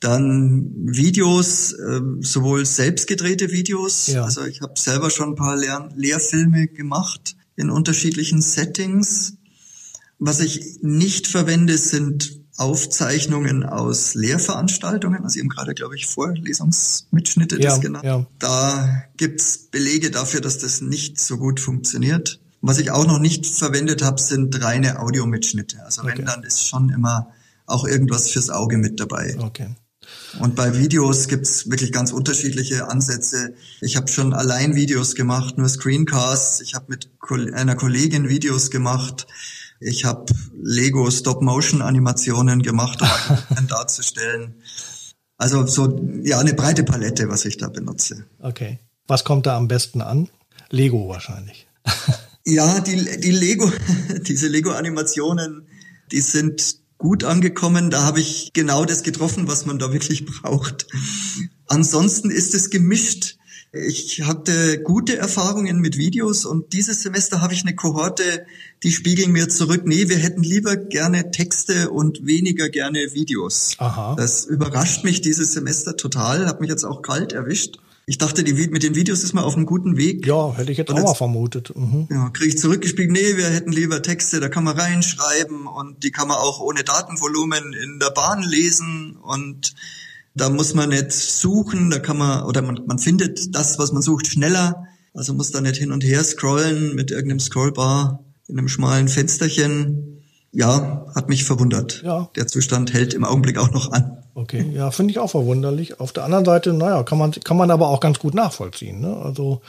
Dann 0.00 0.72
Videos, 0.86 1.72
äh, 1.72 2.00
sowohl 2.20 2.64
selbstgedrehte 2.64 3.50
Videos. 3.50 4.06
Ja. 4.06 4.24
Also 4.24 4.44
ich 4.44 4.62
habe 4.62 4.72
selber 4.78 5.10
schon 5.10 5.30
ein 5.30 5.34
paar 5.34 5.56
Lehr 5.56 5.90
Lehrfilme 5.94 6.68
gemacht 6.68 7.36
in 7.56 7.70
unterschiedlichen 7.70 8.40
Settings. 8.40 9.34
Was 10.18 10.40
ich 10.40 10.78
nicht 10.82 11.26
verwende, 11.26 11.76
sind 11.76 12.40
Aufzeichnungen 12.56 13.64
aus 13.64 14.14
Lehrveranstaltungen. 14.14 15.22
Also 15.22 15.34
Sie 15.34 15.40
haben 15.40 15.48
gerade, 15.48 15.74
glaube 15.74 15.96
ich, 15.96 16.06
Vorlesungsmitschnitte 16.06 17.58
ja, 17.58 17.70
das 17.70 17.80
genannt. 17.80 18.04
Ja. 18.04 18.26
Da 18.38 19.02
gibt's 19.16 19.68
Belege 19.70 20.10
dafür, 20.10 20.42
dass 20.42 20.58
das 20.58 20.82
nicht 20.82 21.18
so 21.18 21.38
gut 21.38 21.58
funktioniert. 21.58 22.40
Was 22.60 22.78
ich 22.78 22.90
auch 22.90 23.06
noch 23.06 23.18
nicht 23.18 23.46
verwendet 23.46 24.02
habe, 24.02 24.20
sind 24.20 24.62
reine 24.62 25.00
Audiomitschnitte. 25.00 25.82
Also 25.84 26.02
okay. 26.02 26.18
wenn, 26.18 26.26
dann 26.26 26.42
ist 26.42 26.66
schon 26.66 26.90
immer 26.90 27.32
auch 27.64 27.86
irgendwas 27.86 28.30
fürs 28.30 28.50
Auge 28.50 28.76
mit 28.76 29.00
dabei. 29.00 29.36
Okay. 29.38 29.74
Und 30.38 30.54
bei 30.54 30.78
Videos 30.78 31.26
gibt's 31.26 31.68
wirklich 31.70 31.92
ganz 31.92 32.12
unterschiedliche 32.12 32.88
Ansätze. 32.88 33.54
Ich 33.80 33.96
habe 33.96 34.08
schon 34.08 34.32
allein 34.32 34.76
Videos 34.76 35.14
gemacht, 35.14 35.58
nur 35.58 35.68
Screencasts. 35.68 36.60
Ich 36.60 36.74
habe 36.74 36.86
mit 36.88 37.10
einer 37.52 37.74
Kollegin 37.74 38.28
Videos 38.28 38.70
gemacht. 38.70 39.26
Ich 39.80 40.04
habe 40.04 40.26
Lego 40.62 41.10
Stop-Motion-Animationen 41.10 42.62
gemacht, 42.62 43.00
um 43.50 43.66
darzustellen. 43.68 44.54
Also 45.36 45.66
so 45.66 45.98
ja 46.22 46.38
eine 46.38 46.54
breite 46.54 46.84
Palette, 46.84 47.28
was 47.28 47.46
ich 47.46 47.56
da 47.56 47.68
benutze. 47.68 48.26
Okay. 48.40 48.78
Was 49.06 49.24
kommt 49.24 49.46
da 49.46 49.56
am 49.56 49.68
besten 49.68 50.02
an? 50.02 50.28
Lego 50.68 51.08
wahrscheinlich. 51.08 51.66
ja, 52.44 52.78
die, 52.80 53.20
die 53.20 53.30
Lego, 53.32 53.72
diese 54.28 54.48
Lego-Animationen, 54.48 55.66
die 56.12 56.20
sind 56.20 56.79
gut 57.00 57.24
angekommen. 57.24 57.90
Da 57.90 58.04
habe 58.04 58.20
ich 58.20 58.52
genau 58.52 58.84
das 58.84 59.02
getroffen, 59.02 59.48
was 59.48 59.66
man 59.66 59.80
da 59.80 59.92
wirklich 59.92 60.24
braucht. 60.24 60.86
Ansonsten 61.66 62.30
ist 62.30 62.54
es 62.54 62.70
gemischt. 62.70 63.36
Ich 63.72 64.22
hatte 64.22 64.82
gute 64.82 65.16
Erfahrungen 65.16 65.78
mit 65.80 65.96
Videos 65.96 66.44
und 66.44 66.72
dieses 66.72 67.02
Semester 67.02 67.40
habe 67.40 67.54
ich 67.54 67.62
eine 67.62 67.76
Kohorte, 67.76 68.44
die 68.82 68.90
spiegeln 68.90 69.30
mir 69.30 69.48
zurück, 69.48 69.82
nee, 69.84 70.08
wir 70.08 70.18
hätten 70.18 70.42
lieber 70.42 70.76
gerne 70.76 71.30
Texte 71.30 71.90
und 71.90 72.26
weniger 72.26 72.68
gerne 72.68 72.98
Videos. 73.12 73.76
Aha. 73.78 74.16
Das 74.16 74.44
überrascht 74.44 75.04
mich 75.04 75.20
dieses 75.20 75.52
Semester 75.52 75.96
total, 75.96 76.46
hat 76.46 76.60
mich 76.60 76.68
jetzt 76.68 76.84
auch 76.84 77.00
kalt 77.00 77.32
erwischt. 77.32 77.78
Ich 78.10 78.18
dachte, 78.18 78.42
die, 78.42 78.54
mit 78.54 78.82
den 78.82 78.96
Videos 78.96 79.22
ist 79.22 79.34
man 79.34 79.44
auf 79.44 79.54
einem 79.54 79.66
guten 79.66 79.96
Weg. 79.96 80.26
Ja, 80.26 80.52
hätte 80.56 80.72
ich 80.72 80.78
jetzt 80.78 80.90
und 80.90 80.98
auch 80.98 81.04
mal 81.04 81.14
vermutet. 81.14 81.72
Mhm. 81.76 82.08
Ja, 82.10 82.28
kriege 82.30 82.48
ich 82.48 82.58
zurückgespielt, 82.58 83.08
nee, 83.08 83.36
wir 83.36 83.46
hätten 83.46 83.70
lieber 83.70 84.02
Texte, 84.02 84.40
da 84.40 84.48
kann 84.48 84.64
man 84.64 84.76
reinschreiben 84.76 85.68
und 85.68 86.02
die 86.02 86.10
kann 86.10 86.26
man 86.26 86.38
auch 86.38 86.58
ohne 86.58 86.82
Datenvolumen 86.82 87.72
in 87.72 88.00
der 88.00 88.10
Bahn 88.10 88.42
lesen 88.42 89.16
und 89.22 89.76
da 90.34 90.50
muss 90.50 90.74
man 90.74 90.88
nicht 90.88 91.12
suchen, 91.12 91.90
da 91.90 92.00
kann 92.00 92.18
man, 92.18 92.42
oder 92.46 92.62
man, 92.62 92.80
man 92.84 92.98
findet 92.98 93.54
das, 93.54 93.78
was 93.78 93.92
man 93.92 94.02
sucht, 94.02 94.26
schneller. 94.26 94.88
Also 95.14 95.32
muss 95.32 95.52
da 95.52 95.60
nicht 95.60 95.76
hin 95.76 95.92
und 95.92 96.02
her 96.02 96.24
scrollen 96.24 96.96
mit 96.96 97.12
irgendeinem 97.12 97.38
Scrollbar 97.38 98.24
in 98.48 98.58
einem 98.58 98.66
schmalen 98.66 99.06
Fensterchen. 99.06 100.24
Ja, 100.50 101.06
hat 101.14 101.28
mich 101.28 101.44
verwundert. 101.44 102.02
Ja. 102.04 102.28
Der 102.34 102.48
Zustand 102.48 102.92
hält 102.92 103.14
im 103.14 103.22
Augenblick 103.22 103.56
auch 103.56 103.70
noch 103.70 103.92
an. 103.92 104.19
Okay, 104.40 104.70
ja, 104.72 104.90
finde 104.90 105.10
ich 105.10 105.18
auch 105.18 105.30
verwunderlich. 105.30 106.00
Auf 106.00 106.12
der 106.12 106.24
anderen 106.24 106.46
Seite, 106.46 106.72
naja, 106.72 107.02
kann 107.02 107.18
man, 107.18 107.32
kann 107.32 107.58
man 107.58 107.70
aber 107.70 107.88
auch 107.88 108.00
ganz 108.00 108.18
gut 108.18 108.32
nachvollziehen. 108.32 109.00
Ne? 109.00 109.16
Also 109.22 109.60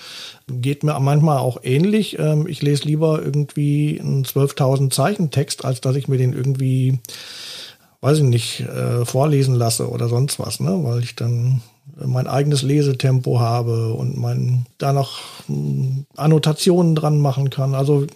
geht 0.47 0.83
mir 0.83 0.97
manchmal 0.99 1.39
auch 1.39 1.59
ähnlich. 1.63 2.17
Ähm, 2.19 2.47
ich 2.47 2.61
lese 2.61 2.85
lieber 2.85 3.21
irgendwie 3.21 3.99
einen 3.99 4.23
12.000 4.23 4.89
Zeichen 4.89 5.29
Text, 5.29 5.65
als 5.65 5.81
dass 5.81 5.97
ich 5.97 6.07
mir 6.07 6.17
den 6.17 6.31
irgendwie 6.31 6.99
weiß 8.01 8.17
ich 8.17 8.23
nicht, 8.23 8.61
äh, 8.61 9.05
vorlesen 9.05 9.53
lasse 9.53 9.87
oder 9.89 10.07
sonst 10.09 10.39
was, 10.39 10.59
ne? 10.59 10.79
weil 10.83 11.03
ich 11.03 11.15
dann 11.15 11.61
mein 12.05 12.27
eigenes 12.27 12.61
Lesetempo 12.61 13.39
habe 13.39 13.93
und 13.93 14.17
mein 14.17 14.65
da 14.77 14.93
noch 14.93 15.19
hm, 15.47 16.05
Annotationen 16.15 16.95
dran 16.95 17.19
machen 17.19 17.49
kann. 17.49 17.75
Also 17.75 18.07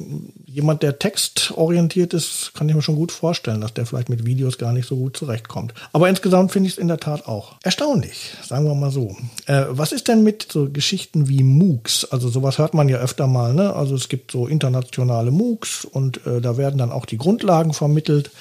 jemand, 0.45 0.83
der 0.83 0.99
textorientiert 0.99 2.13
ist, 2.13 2.53
kann 2.53 2.69
ich 2.69 2.75
mir 2.75 2.81
schon 2.81 2.95
gut 2.95 3.11
vorstellen, 3.11 3.61
dass 3.61 3.73
der 3.73 3.85
vielleicht 3.85 4.09
mit 4.09 4.25
Videos 4.25 4.57
gar 4.57 4.71
nicht 4.71 4.87
so 4.87 4.95
gut 4.95 5.17
zurechtkommt. 5.17 5.73
Aber 5.91 6.07
insgesamt 6.07 6.51
finde 6.51 6.67
ich 6.67 6.73
es 6.73 6.79
in 6.79 6.87
der 6.87 6.99
Tat 6.99 7.27
auch 7.27 7.55
erstaunlich, 7.63 8.31
sagen 8.43 8.65
wir 8.65 8.75
mal 8.75 8.91
so. 8.91 9.15
Äh, 9.47 9.65
was 9.69 9.91
ist 9.91 10.07
denn 10.07 10.23
mit 10.23 10.47
so 10.49 10.69
Geschichten 10.71 11.27
wie 11.27 11.43
MOOCs? 11.43 12.05
Also 12.05 12.29
sowas 12.29 12.57
hört 12.57 12.73
man 12.73 12.87
ja 12.87 12.97
öfter 12.97 13.27
mal. 13.27 13.53
Ne? 13.53 13.73
Also 13.73 13.95
es 13.95 14.07
gibt 14.07 14.31
so 14.31 14.47
internationale 14.47 15.31
MOOCs 15.31 15.85
und 15.85 16.25
äh, 16.25 16.39
da 16.39 16.57
werden 16.57 16.77
dann 16.77 16.91
auch 16.91 17.05
die 17.05 17.17
Grundlagen 17.17 17.73
vermittelt. 17.73 18.31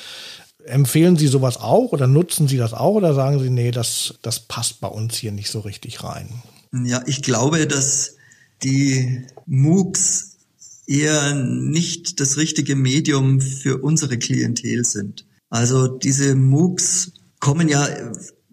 Empfehlen 0.66 1.16
Sie 1.16 1.26
sowas 1.26 1.58
auch 1.58 1.92
oder 1.92 2.06
nutzen 2.06 2.48
Sie 2.48 2.56
das 2.56 2.72
auch 2.72 2.94
oder 2.94 3.14
sagen 3.14 3.38
Sie, 3.40 3.50
nee, 3.50 3.70
das, 3.70 4.14
das 4.22 4.40
passt 4.40 4.80
bei 4.80 4.88
uns 4.88 5.16
hier 5.16 5.32
nicht 5.32 5.50
so 5.50 5.60
richtig 5.60 6.02
rein? 6.02 6.28
Ja, 6.72 7.02
ich 7.06 7.22
glaube, 7.22 7.66
dass 7.66 8.16
die 8.62 9.26
MOOCs 9.46 10.36
eher 10.86 11.34
nicht 11.34 12.20
das 12.20 12.36
richtige 12.36 12.76
Medium 12.76 13.40
für 13.40 13.78
unsere 13.78 14.18
Klientel 14.18 14.84
sind. 14.84 15.26
Also 15.50 15.86
diese 15.86 16.34
MOOCs 16.34 17.12
kommen 17.40 17.68
ja 17.68 17.86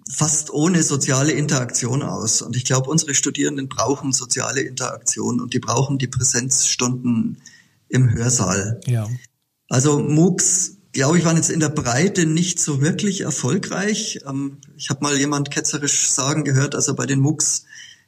fast 0.10 0.52
ohne 0.52 0.84
soziale 0.84 1.32
Interaktion 1.32 2.04
aus. 2.04 2.42
Und 2.42 2.56
ich 2.56 2.66
glaube, 2.66 2.90
unsere 2.90 3.16
Studierenden 3.16 3.70
brauchen 3.70 4.12
soziale 4.12 4.62
Interaktion 4.62 5.40
und 5.40 5.54
die 5.54 5.60
brauchen 5.60 5.98
die 5.98 6.08
Präsenzstunden 6.08 7.38
im 7.88 8.10
Hörsaal. 8.12 8.82
Ja. 8.86 9.10
Also 9.70 10.00
MOOCs 10.00 10.78
glaube 10.94 11.18
ich, 11.18 11.26
waren 11.26 11.38
jetzt 11.38 11.50
in 11.50 11.60
der 11.60 11.70
Breite 11.70 12.26
nicht 12.26 12.60
so 12.60 12.82
wirklich 12.82 13.22
erfolgreich. 13.22 14.20
Ähm, 14.28 14.58
ich 14.78 14.90
habe 14.90 15.02
mal 15.02 15.18
jemand 15.18 15.52
ketzerisch 15.52 16.10
sagen 16.10 16.44
gehört, 16.44 16.76
also 16.76 16.96
bei 16.96 17.06
den 17.06 17.20
MOOCs 17.20 17.66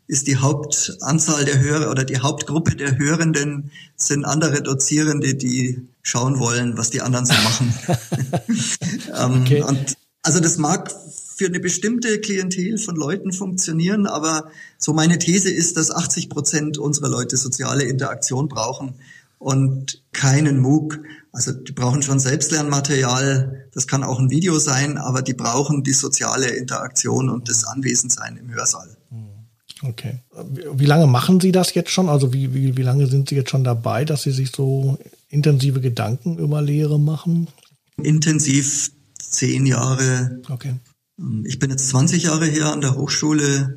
ist 0.08 0.28
die 0.28 0.38
Hauptanzahl 0.38 1.46
der 1.46 1.62
Hörer 1.62 1.90
oder 1.90 2.04
die 2.04 2.20
Hauptgruppe 2.20 2.76
der 2.76 2.98
Hörenden 2.98 3.72
sind 3.96 4.26
andere 4.26 4.62
Dozierende, 4.62 5.36
die 5.36 5.88
schauen 6.02 6.40
wollen, 6.40 6.78
was 6.78 6.90
die 6.90 7.02
anderen 7.02 7.26
so 7.26 7.34
machen. 7.34 7.74
ähm, 9.18 9.42
okay. 9.42 9.62
Und 9.64 9.98
also 10.22 10.42
das 10.42 10.58
mag 10.58 10.94
für 11.36 11.46
eine 11.46 11.60
bestimmte 11.60 12.20
Klientel 12.20 12.78
von 12.78 12.96
Leuten 12.96 13.32
funktionieren, 13.32 14.06
aber 14.06 14.50
so 14.78 14.94
meine 14.94 15.18
These 15.20 15.50
ist, 15.50 15.78
dass 15.78 15.90
80 15.90 16.30
Prozent 16.30 16.78
unserer 16.78 17.10
Leute 17.10 17.38
soziale 17.38 17.84
Interaktion 17.84 18.50
brauchen 18.50 18.96
und 19.44 20.02
keinen 20.14 20.60
MOOC. 20.60 21.00
Also 21.34 21.52
die 21.52 21.74
brauchen 21.74 22.02
schon 22.02 22.20
Selbstlernmaterial, 22.20 23.68
das 23.74 23.88
kann 23.88 24.04
auch 24.04 24.20
ein 24.20 24.30
Video 24.30 24.58
sein, 24.58 24.98
aber 24.98 25.22
die 25.22 25.34
brauchen 25.34 25.84
die 25.84 25.94
soziale 25.94 26.48
Interaktion 26.48 27.30
und 27.30 27.50
das 27.50 27.66
Anwesendsein 27.66 28.38
im 28.38 28.54
Hörsaal. 28.54 28.96
Hm. 29.10 29.90
Okay. 29.90 30.20
Wie 30.74 30.86
lange 30.86 31.08
machen 31.08 31.42
Sie 31.42 31.52
das 31.52 31.74
jetzt 31.74 31.90
schon? 31.90 32.08
Also 32.08 32.32
wie, 32.32 32.54
wie, 32.54 32.78
wie 32.78 32.84
lange 32.84 33.08
sind 33.08 33.28
Sie 33.28 33.36
jetzt 33.36 33.50
schon 33.50 33.66
dabei, 33.66 34.06
dass 34.06 34.24
Sie 34.24 34.32
sich 34.32 34.52
so 34.56 34.98
intensive 35.28 35.82
Gedanken 35.82 36.38
über 36.38 36.62
Lehre 36.62 37.00
machen? 37.00 37.48
Intensiv 37.98 38.92
zehn 39.20 39.66
Jahre. 39.66 40.40
Okay. 40.50 40.76
Ich 41.44 41.60
bin 41.60 41.70
jetzt 41.70 41.90
20 41.90 42.24
Jahre 42.24 42.46
hier 42.46 42.68
an 42.68 42.82
der 42.82 42.96
Hochschule 42.96 43.76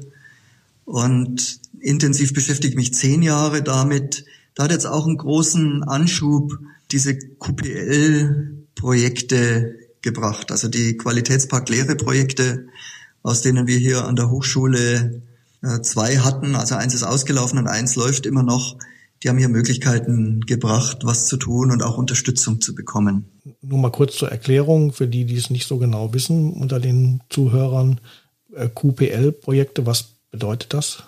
und 0.85 1.61
intensiv 1.81 2.33
beschäftige 2.35 2.77
mich 2.77 2.95
zehn 2.95 3.23
Jahre 3.23 3.63
damit. 3.63 4.25
Da 4.57 4.65
hat 4.65 4.73
jetzt 4.73 4.87
auch 4.87 5.07
einen 5.07 5.19
großen 5.19 5.85
Anschub 5.85 6.59
diese 6.91 7.17
QPL-Projekte 7.17 9.77
gebracht, 10.01 10.51
also 10.51 10.67
die 10.69 10.97
Qualitätspakt-Lehre-Projekte, 10.97 12.67
aus 13.23 13.43
denen 13.43 13.67
wir 13.67 13.77
hier 13.77 14.07
an 14.07 14.17
der 14.17 14.31
Hochschule 14.31 15.21
äh, 15.63 15.83
zwei 15.83 16.17
hatten. 16.19 16.57
Also 16.57 16.75
eins 16.75 16.95
ist 16.95 17.03
ausgelaufen 17.03 17.59
und 17.59 17.67
eins 17.67 17.97
läuft 17.97 18.25
immer 18.25 18.43
noch. 18.43 18.79
Die 19.23 19.29
haben 19.29 19.37
hier 19.37 19.51
Möglichkeiten 19.51 20.41
gebracht, 20.47 21.01
was 21.03 21.27
zu 21.27 21.37
tun 21.37 21.71
und 21.71 21.83
auch 21.83 21.99
Unterstützung 21.99 22.63
zu 22.63 22.75
bekommen. 22.75 23.27
Nur 23.61 23.79
mal 23.79 23.93
kurz 23.93 24.17
zur 24.17 24.31
Erklärung 24.31 24.95
für 24.95 25.07
die, 25.07 25.27
die 25.27 25.37
es 25.37 25.51
nicht 25.51 25.67
so 25.67 25.77
genau 25.77 26.15
wissen 26.15 26.55
unter 26.55 26.81
den 26.81 27.21
Zuhörern. 27.29 28.01
Äh, 28.55 28.69
QPL-Projekte, 28.69 29.85
was 29.85 30.15
bedeutet 30.31 30.73
das? 30.73 31.03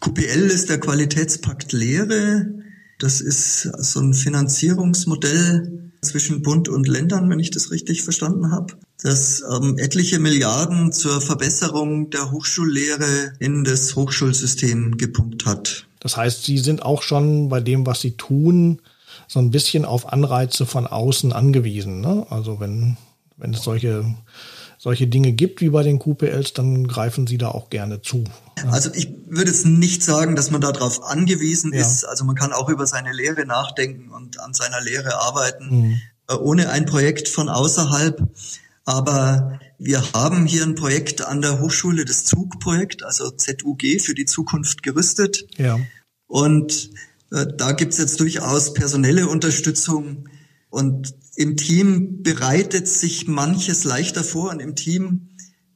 QPL 0.00 0.50
ist 0.50 0.70
der 0.70 0.80
Qualitätspakt 0.80 1.72
Lehre. 1.72 2.64
Das 2.98 3.20
ist 3.20 3.62
so 3.62 4.00
ein 4.00 4.14
Finanzierungsmodell 4.14 5.90
zwischen 6.00 6.42
Bund 6.42 6.68
und 6.68 6.88
Ländern, 6.88 7.28
wenn 7.28 7.40
ich 7.40 7.50
das 7.50 7.70
richtig 7.70 8.02
verstanden 8.02 8.52
habe, 8.52 8.74
das 9.02 9.42
ähm, 9.50 9.76
etliche 9.78 10.18
Milliarden 10.18 10.92
zur 10.92 11.20
Verbesserung 11.20 12.10
der 12.10 12.30
Hochschullehre 12.30 13.32
in 13.38 13.64
das 13.64 13.96
Hochschulsystem 13.96 14.96
gepumpt 14.96 15.46
hat. 15.46 15.86
Das 16.00 16.16
heißt, 16.16 16.44
Sie 16.44 16.58
sind 16.58 16.82
auch 16.82 17.02
schon 17.02 17.48
bei 17.48 17.60
dem, 17.60 17.86
was 17.86 18.00
Sie 18.00 18.12
tun, 18.12 18.80
so 19.28 19.40
ein 19.40 19.50
bisschen 19.50 19.84
auf 19.84 20.12
Anreize 20.12 20.66
von 20.66 20.86
außen 20.86 21.32
angewiesen. 21.32 22.00
Ne? 22.00 22.26
Also 22.30 22.60
wenn, 22.60 22.96
wenn 23.36 23.54
es 23.54 23.62
solche 23.62 24.14
solche 24.86 25.08
Dinge 25.08 25.32
gibt 25.32 25.60
wie 25.62 25.70
bei 25.70 25.82
den 25.82 25.98
QPLs, 25.98 26.52
dann 26.52 26.86
greifen 26.86 27.26
Sie 27.26 27.38
da 27.38 27.48
auch 27.48 27.70
gerne 27.70 28.02
zu. 28.02 28.22
Also 28.70 28.88
ich 28.94 29.12
würde 29.26 29.50
es 29.50 29.64
nicht 29.64 30.04
sagen, 30.04 30.36
dass 30.36 30.52
man 30.52 30.60
darauf 30.60 31.02
angewiesen 31.02 31.72
ja. 31.74 31.80
ist. 31.80 32.04
Also 32.04 32.24
man 32.24 32.36
kann 32.36 32.52
auch 32.52 32.68
über 32.68 32.86
seine 32.86 33.12
Lehre 33.12 33.46
nachdenken 33.46 34.12
und 34.12 34.38
an 34.38 34.54
seiner 34.54 34.80
Lehre 34.80 35.20
arbeiten, 35.20 35.70
mhm. 35.70 36.00
Äh, 36.28 36.34
ohne 36.34 36.70
ein 36.70 36.86
Projekt 36.86 37.28
von 37.28 37.48
außerhalb. 37.48 38.30
Aber 38.84 39.58
wir 39.80 40.12
haben 40.12 40.46
hier 40.46 40.62
ein 40.62 40.76
Projekt 40.76 41.20
an 41.20 41.42
der 41.42 41.60
Hochschule, 41.60 42.04
das 42.04 42.24
Zugprojekt, 42.24 43.02
also 43.02 43.30
ZUG 43.30 44.00
für 44.00 44.14
die 44.14 44.24
Zukunft 44.24 44.84
gerüstet. 44.84 45.48
Ja. 45.56 45.80
Und 46.28 46.90
äh, 47.32 47.44
da 47.56 47.72
gibt's 47.72 47.98
jetzt 47.98 48.20
durchaus 48.20 48.72
personelle 48.72 49.26
Unterstützung 49.26 50.28
Und 50.70 51.14
im 51.36 51.56
Team 51.56 52.22
bereitet 52.22 52.88
sich 52.88 53.26
manches 53.28 53.84
leichter 53.84 54.24
vor 54.24 54.50
und 54.50 54.60
im 54.60 54.74
Team 54.74 55.28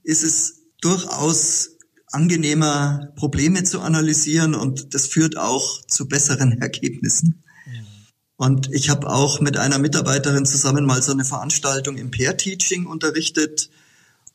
ist 0.03 0.23
es 0.23 0.63
durchaus 0.81 1.77
angenehmer, 2.07 3.13
Probleme 3.17 3.63
zu 3.63 3.81
analysieren 3.81 4.55
und 4.55 4.95
das 4.95 5.07
führt 5.07 5.37
auch 5.37 5.85
zu 5.87 6.09
besseren 6.09 6.61
Ergebnissen. 6.61 7.43
Und 8.37 8.73
ich 8.73 8.89
habe 8.89 9.11
auch 9.11 9.41
mit 9.41 9.59
einer 9.59 9.79
Mitarbeiterin 9.79 10.47
zusammen 10.47 10.87
mal 10.87 11.03
so 11.03 11.13
eine 11.13 11.27
Veranstaltung 11.27 11.99
im 11.99 12.11
Pair-Teaching 12.11 12.87
unterrichtet. 12.87 13.69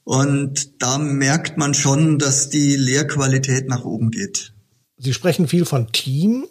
Und 0.03 0.79
da 0.79 0.99
merkt 0.99 1.57
man 1.57 1.73
schon, 1.73 2.19
dass 2.19 2.51
die 2.51 2.75
Lehrqualität 2.75 3.67
nach 3.67 3.83
oben 3.83 4.11
geht. 4.11 4.53
Sie 4.97 5.11
sprechen 5.11 5.47
viel 5.47 5.65
von 5.65 5.91
Team. 5.91 6.45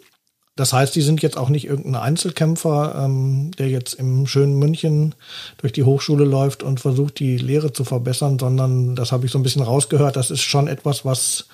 Das 0.55 0.71
heißt, 0.71 0.93
Sie 0.93 1.01
sind 1.01 1.21
jetzt 1.21 1.37
auch 1.37 1.49
nicht 1.49 1.65
irgendein 1.65 1.95
Einzelkämpfer, 1.95 3.03
ähm, 3.03 3.51
der 3.57 3.69
jetzt 3.69 3.95
im 3.95 4.25
schönen 4.25 4.57
München 4.57 5.13
durch 5.57 5.73
die 5.73 5.83
Hochschule 5.83 6.23
läuft 6.23 6.63
und 6.63 6.79
versucht, 6.79 7.19
die 7.19 7.37
Lehre 7.37 7.73
zu 7.73 7.83
verbessern, 7.83 8.39
sondern 8.39 8.95
das 8.95 9.11
habe 9.11 9.25
ich 9.25 9.31
so 9.31 9.39
ein 9.39 9.43
bisschen 9.43 9.63
rausgehört, 9.63 10.15
das 10.15 10.31
ist 10.31 10.41
schon 10.41 10.67
etwas, 10.67 11.03
was 11.03 11.47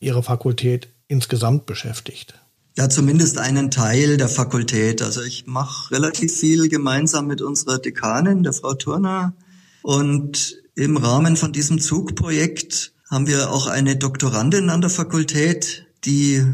Ihre 0.00 0.22
Fakultät 0.22 0.88
insgesamt 1.08 1.66
beschäftigt. 1.66 2.34
Ja, 2.78 2.88
zumindest 2.88 3.38
einen 3.38 3.70
Teil 3.70 4.16
der 4.16 4.28
Fakultät. 4.28 5.02
Also 5.02 5.20
ich 5.20 5.46
mache 5.46 5.90
relativ 5.90 6.32
viel 6.32 6.68
gemeinsam 6.68 7.26
mit 7.26 7.42
unserer 7.42 7.78
Dekanin, 7.78 8.44
der 8.44 8.52
Frau 8.52 8.74
Turner. 8.74 9.34
Und 9.82 10.56
im 10.76 10.96
Rahmen 10.96 11.36
von 11.36 11.52
diesem 11.52 11.80
Zugprojekt 11.80 12.92
haben 13.10 13.26
wir 13.26 13.50
auch 13.50 13.66
eine 13.66 13.96
Doktorandin 13.96 14.70
an 14.70 14.80
der 14.80 14.90
Fakultät, 14.90 15.87
die 16.04 16.44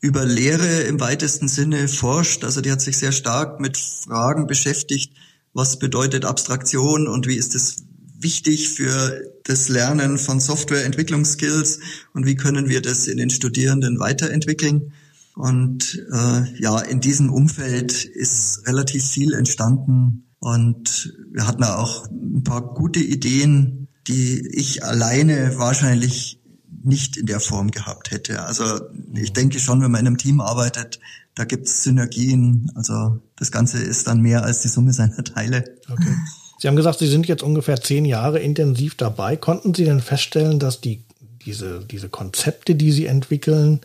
über 0.00 0.24
Lehre 0.24 0.82
im 0.82 1.00
weitesten 1.00 1.48
Sinne 1.48 1.88
forscht. 1.88 2.44
Also 2.44 2.60
die 2.60 2.70
hat 2.70 2.80
sich 2.80 2.98
sehr 2.98 3.12
stark 3.12 3.60
mit 3.60 3.76
Fragen 3.76 4.46
beschäftigt, 4.46 5.12
was 5.52 5.78
bedeutet 5.78 6.24
Abstraktion 6.24 7.08
und 7.08 7.26
wie 7.26 7.36
ist 7.36 7.54
es 7.54 7.76
wichtig 8.18 8.70
für 8.70 9.22
das 9.44 9.68
Lernen 9.68 10.18
von 10.18 10.40
Softwareentwicklungsskills 10.40 11.80
und 12.14 12.26
wie 12.26 12.36
können 12.36 12.68
wir 12.68 12.80
das 12.80 13.06
in 13.06 13.18
den 13.18 13.30
Studierenden 13.30 13.98
weiterentwickeln. 13.98 14.92
Und 15.34 16.02
äh, 16.12 16.62
ja, 16.62 16.78
in 16.80 17.00
diesem 17.00 17.30
Umfeld 17.30 18.04
ist 18.04 18.66
relativ 18.66 19.04
viel 19.04 19.34
entstanden 19.34 20.26
und 20.38 21.12
wir 21.32 21.46
hatten 21.46 21.64
auch 21.64 22.06
ein 22.08 22.44
paar 22.44 22.74
gute 22.74 23.00
Ideen, 23.00 23.88
die 24.06 24.46
ich 24.46 24.84
alleine 24.84 25.58
wahrscheinlich 25.58 26.40
nicht 26.84 27.16
in 27.16 27.26
der 27.26 27.40
Form 27.40 27.70
gehabt 27.70 28.10
hätte. 28.10 28.42
Also 28.42 28.80
ich 29.14 29.32
denke 29.32 29.58
schon, 29.58 29.82
wenn 29.82 29.90
man 29.90 30.02
in 30.02 30.06
einem 30.06 30.18
Team 30.18 30.40
arbeitet, 30.40 31.00
da 31.34 31.44
gibt 31.44 31.66
es 31.66 31.82
Synergien. 31.82 32.70
Also 32.74 33.18
das 33.36 33.50
Ganze 33.50 33.78
ist 33.78 34.06
dann 34.06 34.20
mehr 34.20 34.44
als 34.44 34.62
die 34.62 34.68
Summe 34.68 34.92
seiner 34.92 35.24
Teile. 35.24 35.64
Okay. 35.90 36.14
Sie 36.58 36.68
haben 36.68 36.76
gesagt, 36.76 36.98
Sie 36.98 37.08
sind 37.08 37.26
jetzt 37.26 37.42
ungefähr 37.42 37.80
zehn 37.80 38.04
Jahre 38.04 38.38
intensiv 38.38 38.94
dabei. 38.94 39.36
Konnten 39.36 39.74
Sie 39.74 39.84
denn 39.84 40.00
feststellen, 40.00 40.58
dass 40.58 40.80
die, 40.80 41.02
diese, 41.44 41.84
diese 41.84 42.08
Konzepte, 42.08 42.74
die 42.74 42.92
Sie 42.92 43.06
entwickeln, 43.06 43.80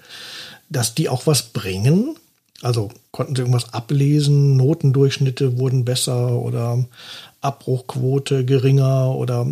dass 0.70 0.96
die 0.96 1.10
auch 1.10 1.28
was 1.28 1.44
bringen? 1.44 2.16
Also 2.62 2.90
konnten 3.12 3.36
Sie 3.36 3.42
irgendwas 3.42 3.74
ablesen? 3.74 4.56
Notendurchschnitte 4.58 5.58
wurden 5.58 5.86
besser 5.86 6.34
oder 6.34 6.86
Abbruchquote 7.42 8.46
geringer 8.46 9.16
oder 9.16 9.48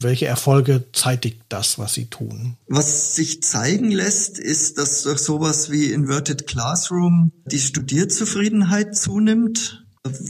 welche 0.00 0.26
Erfolge 0.26 0.84
zeitigt 0.92 1.40
das, 1.48 1.78
was 1.78 1.94
Sie 1.94 2.06
tun? 2.06 2.56
Was 2.66 3.14
sich 3.14 3.42
zeigen 3.42 3.90
lässt, 3.90 4.38
ist, 4.38 4.78
dass 4.78 5.02
durch 5.02 5.20
sowas 5.20 5.70
wie 5.70 5.92
Inverted 5.92 6.46
Classroom 6.46 7.32
die 7.46 7.58
Studierzufriedenheit 7.58 8.96
zunimmt. 8.96 9.82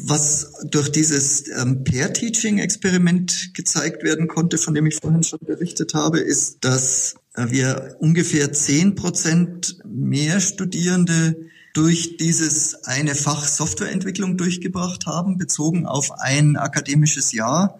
Was 0.04 0.52
durch 0.70 0.90
dieses 0.90 1.48
ähm, 1.48 1.84
Pair-Teaching-Experiment 1.84 3.52
gezeigt 3.52 4.04
werden 4.04 4.26
konnte, 4.26 4.56
von 4.56 4.72
dem 4.72 4.86
ich 4.86 4.96
vorhin 4.96 5.22
schon 5.22 5.40
berichtet 5.44 5.92
habe, 5.92 6.18
ist, 6.18 6.64
dass 6.64 7.16
wir 7.36 7.96
ungefähr 7.98 8.52
zehn 8.54 8.94
Prozent 8.94 9.76
mehr 9.84 10.40
Studierende 10.40 11.36
durch 11.74 12.16
dieses 12.16 12.84
eine 12.84 13.14
Fach 13.14 13.46
Softwareentwicklung 13.46 14.38
durchgebracht 14.38 15.04
haben, 15.04 15.36
bezogen 15.36 15.84
auf 15.84 16.10
ein 16.12 16.56
akademisches 16.56 17.32
Jahr, 17.32 17.78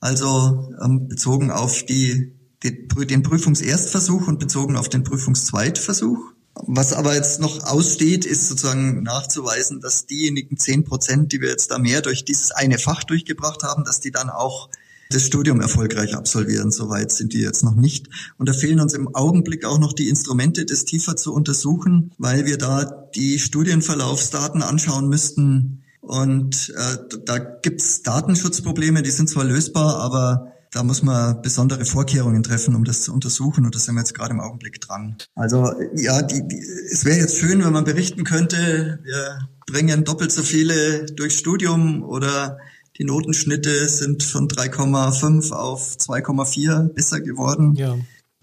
also 0.00 0.74
ähm, 0.82 1.08
bezogen 1.08 1.50
auf 1.50 1.84
die, 1.84 2.32
die, 2.62 2.86
den 3.06 3.22
Prüfungserstversuch 3.22 4.26
und 4.26 4.38
bezogen 4.38 4.76
auf 4.76 4.88
den 4.88 5.04
Prüfungszweitversuch. 5.04 6.18
Was 6.54 6.92
aber 6.92 7.14
jetzt 7.14 7.40
noch 7.40 7.64
aussteht, 7.64 8.26
ist 8.26 8.48
sozusagen 8.48 9.02
nachzuweisen, 9.02 9.80
dass 9.80 10.06
diejenigen 10.06 10.56
zehn 10.56 10.84
Prozent, 10.84 11.32
die 11.32 11.40
wir 11.40 11.48
jetzt 11.48 11.70
da 11.70 11.78
mehr 11.78 12.02
durch 12.02 12.24
dieses 12.24 12.50
eine 12.50 12.78
Fach 12.78 13.04
durchgebracht 13.04 13.62
haben, 13.62 13.84
dass 13.84 14.00
die 14.00 14.10
dann 14.10 14.30
auch 14.30 14.68
das 15.10 15.26
Studium 15.26 15.60
erfolgreich 15.60 16.14
absolvieren. 16.14 16.70
Soweit 16.70 17.12
sind 17.12 17.32
die 17.32 17.40
jetzt 17.40 17.64
noch 17.64 17.74
nicht. 17.74 18.08
Und 18.38 18.48
da 18.48 18.52
fehlen 18.52 18.80
uns 18.80 18.94
im 18.94 19.14
Augenblick 19.14 19.64
auch 19.64 19.78
noch 19.78 19.92
die 19.92 20.08
Instrumente, 20.08 20.64
das 20.64 20.84
tiefer 20.84 21.16
zu 21.16 21.34
untersuchen, 21.34 22.12
weil 22.18 22.46
wir 22.46 22.58
da 22.58 22.84
die 22.84 23.38
Studienverlaufsdaten 23.38 24.62
anschauen 24.62 25.08
müssten. 25.08 25.82
Und 26.00 26.72
äh, 26.76 27.18
da 27.24 27.38
gibt's 27.38 28.02
Datenschutzprobleme, 28.02 29.02
die 29.02 29.10
sind 29.10 29.28
zwar 29.28 29.44
lösbar, 29.44 29.96
aber 29.96 30.52
da 30.70 30.84
muss 30.84 31.02
man 31.02 31.42
besondere 31.42 31.84
Vorkehrungen 31.84 32.42
treffen, 32.42 32.74
um 32.74 32.84
das 32.84 33.02
zu 33.02 33.12
untersuchen. 33.12 33.64
Und 33.64 33.74
das 33.74 33.84
sind 33.84 33.96
wir 33.96 34.00
jetzt 34.00 34.14
gerade 34.14 34.32
im 34.32 34.40
Augenblick 34.40 34.80
dran. 34.80 35.16
Also 35.34 35.72
ja, 35.96 36.22
die, 36.22 36.46
die, 36.46 36.58
es 36.92 37.04
wäre 37.04 37.18
jetzt 37.18 37.36
schön, 37.36 37.62
wenn 37.64 37.72
man 37.72 37.84
berichten 37.84 38.24
könnte, 38.24 39.00
wir 39.02 39.48
bringen 39.66 40.04
doppelt 40.04 40.32
so 40.32 40.42
viele 40.42 41.06
durchs 41.06 41.38
Studium 41.38 42.02
oder 42.02 42.58
die 42.98 43.04
Notenschnitte 43.04 43.88
sind 43.88 44.22
von 44.22 44.48
3,5 44.48 45.52
auf 45.52 45.96
2,4 45.96 46.92
besser 46.92 47.20
geworden. 47.20 47.74
Ja. 47.74 47.96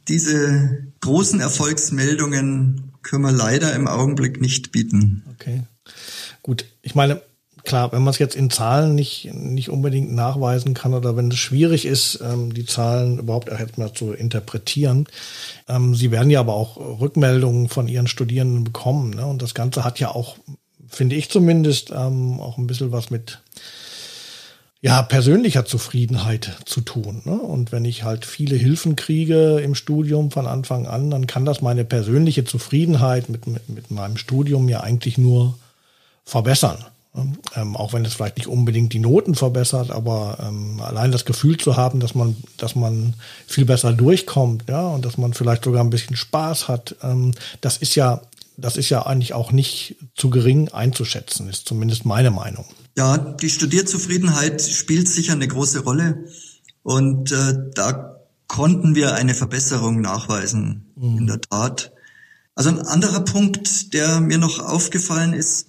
Diese 0.08 0.88
großen 1.02 1.39
Erfolgsmeldungen 1.39 2.93
können 3.04 3.24
wir 3.24 3.32
leider 3.32 3.74
im 3.74 3.88
Augenblick 3.88 4.41
nicht 4.41 4.72
bieten. 4.72 5.24
Okay. 5.34 5.63
Gut. 6.41 6.65
Ich 6.82 6.96
meine, 6.96 7.22
klar, 7.67 7.91
wenn 7.91 8.01
man 8.01 8.12
es 8.12 8.17
jetzt 8.17 8.36
in 8.36 8.49
Zahlen 8.49 8.95
nicht, 8.95 9.32
nicht 9.34 9.69
unbedingt 9.69 10.12
nachweisen 10.12 10.73
kann 10.73 10.93
oder 10.93 11.15
wenn 11.15 11.30
es 11.30 11.38
schwierig 11.38 11.86
ist, 11.86 12.19
ähm, 12.23 12.53
die 12.53 12.65
Zahlen 12.65 13.19
überhaupt 13.19 13.49
erstmal 13.49 13.93
zu 13.93 14.13
interpretieren. 14.13 15.06
Ähm, 15.67 15.93
Sie 15.93 16.10
werden 16.10 16.32
ja 16.32 16.39
aber 16.39 16.56
auch 16.56 16.77
Rückmeldungen 16.77 17.69
von 17.69 17.88
Ihren 17.88 18.08
Studierenden 18.08 18.63
bekommen. 18.63 19.12
Ne? 19.12 19.25
Und 19.25 19.41
das 19.41 19.53
Ganze 19.53 19.84
hat 19.84 19.99
ja 19.99 20.10
auch, 20.10 20.38
finde 20.88 21.15
ich 21.17 21.30
zumindest, 21.30 21.91
ähm, 21.91 22.39
auch 22.39 22.58
ein 22.58 22.67
bisschen 22.67 22.91
was 22.91 23.12
mit 23.12 23.39
ja, 24.80 25.01
persönlicher 25.01 25.65
Zufriedenheit 25.65 26.60
zu 26.65 26.82
tun. 26.82 27.21
Ne? 27.25 27.34
Und 27.34 27.73
wenn 27.73 27.84
ich 27.84 28.03
halt 28.03 28.25
viele 28.25 28.56
Hilfen 28.56 28.95
kriege 28.95 29.60
im 29.60 29.75
Studium 29.75 30.32
von 30.32 30.47
Anfang 30.47 30.88
an, 30.88 31.12
dann 31.12 31.27
kann 31.27 31.43
das 31.43 31.62
meine 31.62 31.84
persönliche 31.84 32.45
Zufriedenheit 32.45 33.27
mit, 33.27 33.45
mit, 33.45 33.67
mit 33.67 33.91
meinem 33.91 34.15
Studium 34.15 34.69
ja 34.69 34.80
eigentlich 34.80 35.17
nur 35.17 35.58
verbessern. 36.23 36.77
Ähm, 37.56 37.75
auch 37.75 37.93
wenn 37.93 38.06
es 38.06 38.13
vielleicht 38.13 38.38
nicht 38.38 38.47
unbedingt 38.47 38.93
die 38.93 38.99
Noten 38.99 39.34
verbessert, 39.34 39.91
aber 39.91 40.38
ähm, 40.41 40.80
allein 40.82 41.12
das 41.12 41.25
Gefühl 41.25 41.58
zu 41.58 41.75
haben, 41.75 41.99
dass 41.99 42.13
man, 42.13 42.36
dass 42.58 42.75
man 42.75 43.15
viel 43.47 43.65
besser 43.65 43.93
durchkommt, 43.93 44.65
ja, 44.69 44.88
und 44.88 45.03
dass 45.03 45.17
man 45.17 45.34
vielleicht 45.34 45.63
sogar 45.63 45.84
ein 45.84 45.89
bisschen 45.89 46.15
Spaß 46.15 46.67
hat, 46.67 46.95
ähm, 47.01 47.34
das 47.62 47.77
ist 47.77 47.95
ja, 47.95 48.21
das 48.58 48.77
ist 48.77 48.89
ja 48.89 49.06
eigentlich 49.06 49.34
auch 49.34 49.51
nicht 49.51 49.95
zu 50.15 50.30
gering 50.30 50.69
einzuschätzen, 50.69 51.49
ist 51.49 51.67
zumindest 51.67 52.06
meine 52.06 52.32
Meinung. 52.32 52.65
Ja, 52.97 53.17
die 53.17 53.49
Studierzufriedenheit 53.49 54.62
spielt 54.62 55.08
sicher 55.08 55.34
eine 55.34 55.47
große 55.47 55.80
Rolle 55.80 56.25
und 56.84 57.32
äh, 57.32 57.53
da 57.73 58.17
konnten 58.47 58.95
wir 58.95 59.13
eine 59.13 59.34
Verbesserung 59.34 60.01
nachweisen, 60.01 60.91
mhm. 60.95 61.17
in 61.17 61.27
der 61.27 61.41
Tat. 61.41 61.91
Also 62.56 62.69
ein 62.69 62.80
anderer 62.80 63.21
Punkt, 63.21 63.93
der 63.93 64.19
mir 64.19 64.38
noch 64.38 64.60
aufgefallen 64.60 65.34
ist, 65.34 65.66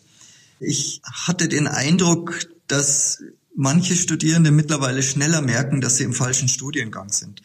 ich 0.61 1.03
hatte 1.05 1.49
den 1.49 1.66
Eindruck, 1.66 2.40
dass 2.66 3.23
manche 3.55 3.97
Studierende 3.97 4.51
mittlerweile 4.51 5.03
schneller 5.03 5.40
merken, 5.42 5.81
dass 5.81 5.97
sie 5.97 6.05
im 6.05 6.14
falschen 6.14 6.49
Studiengang 6.49 7.11
sind. 7.11 7.42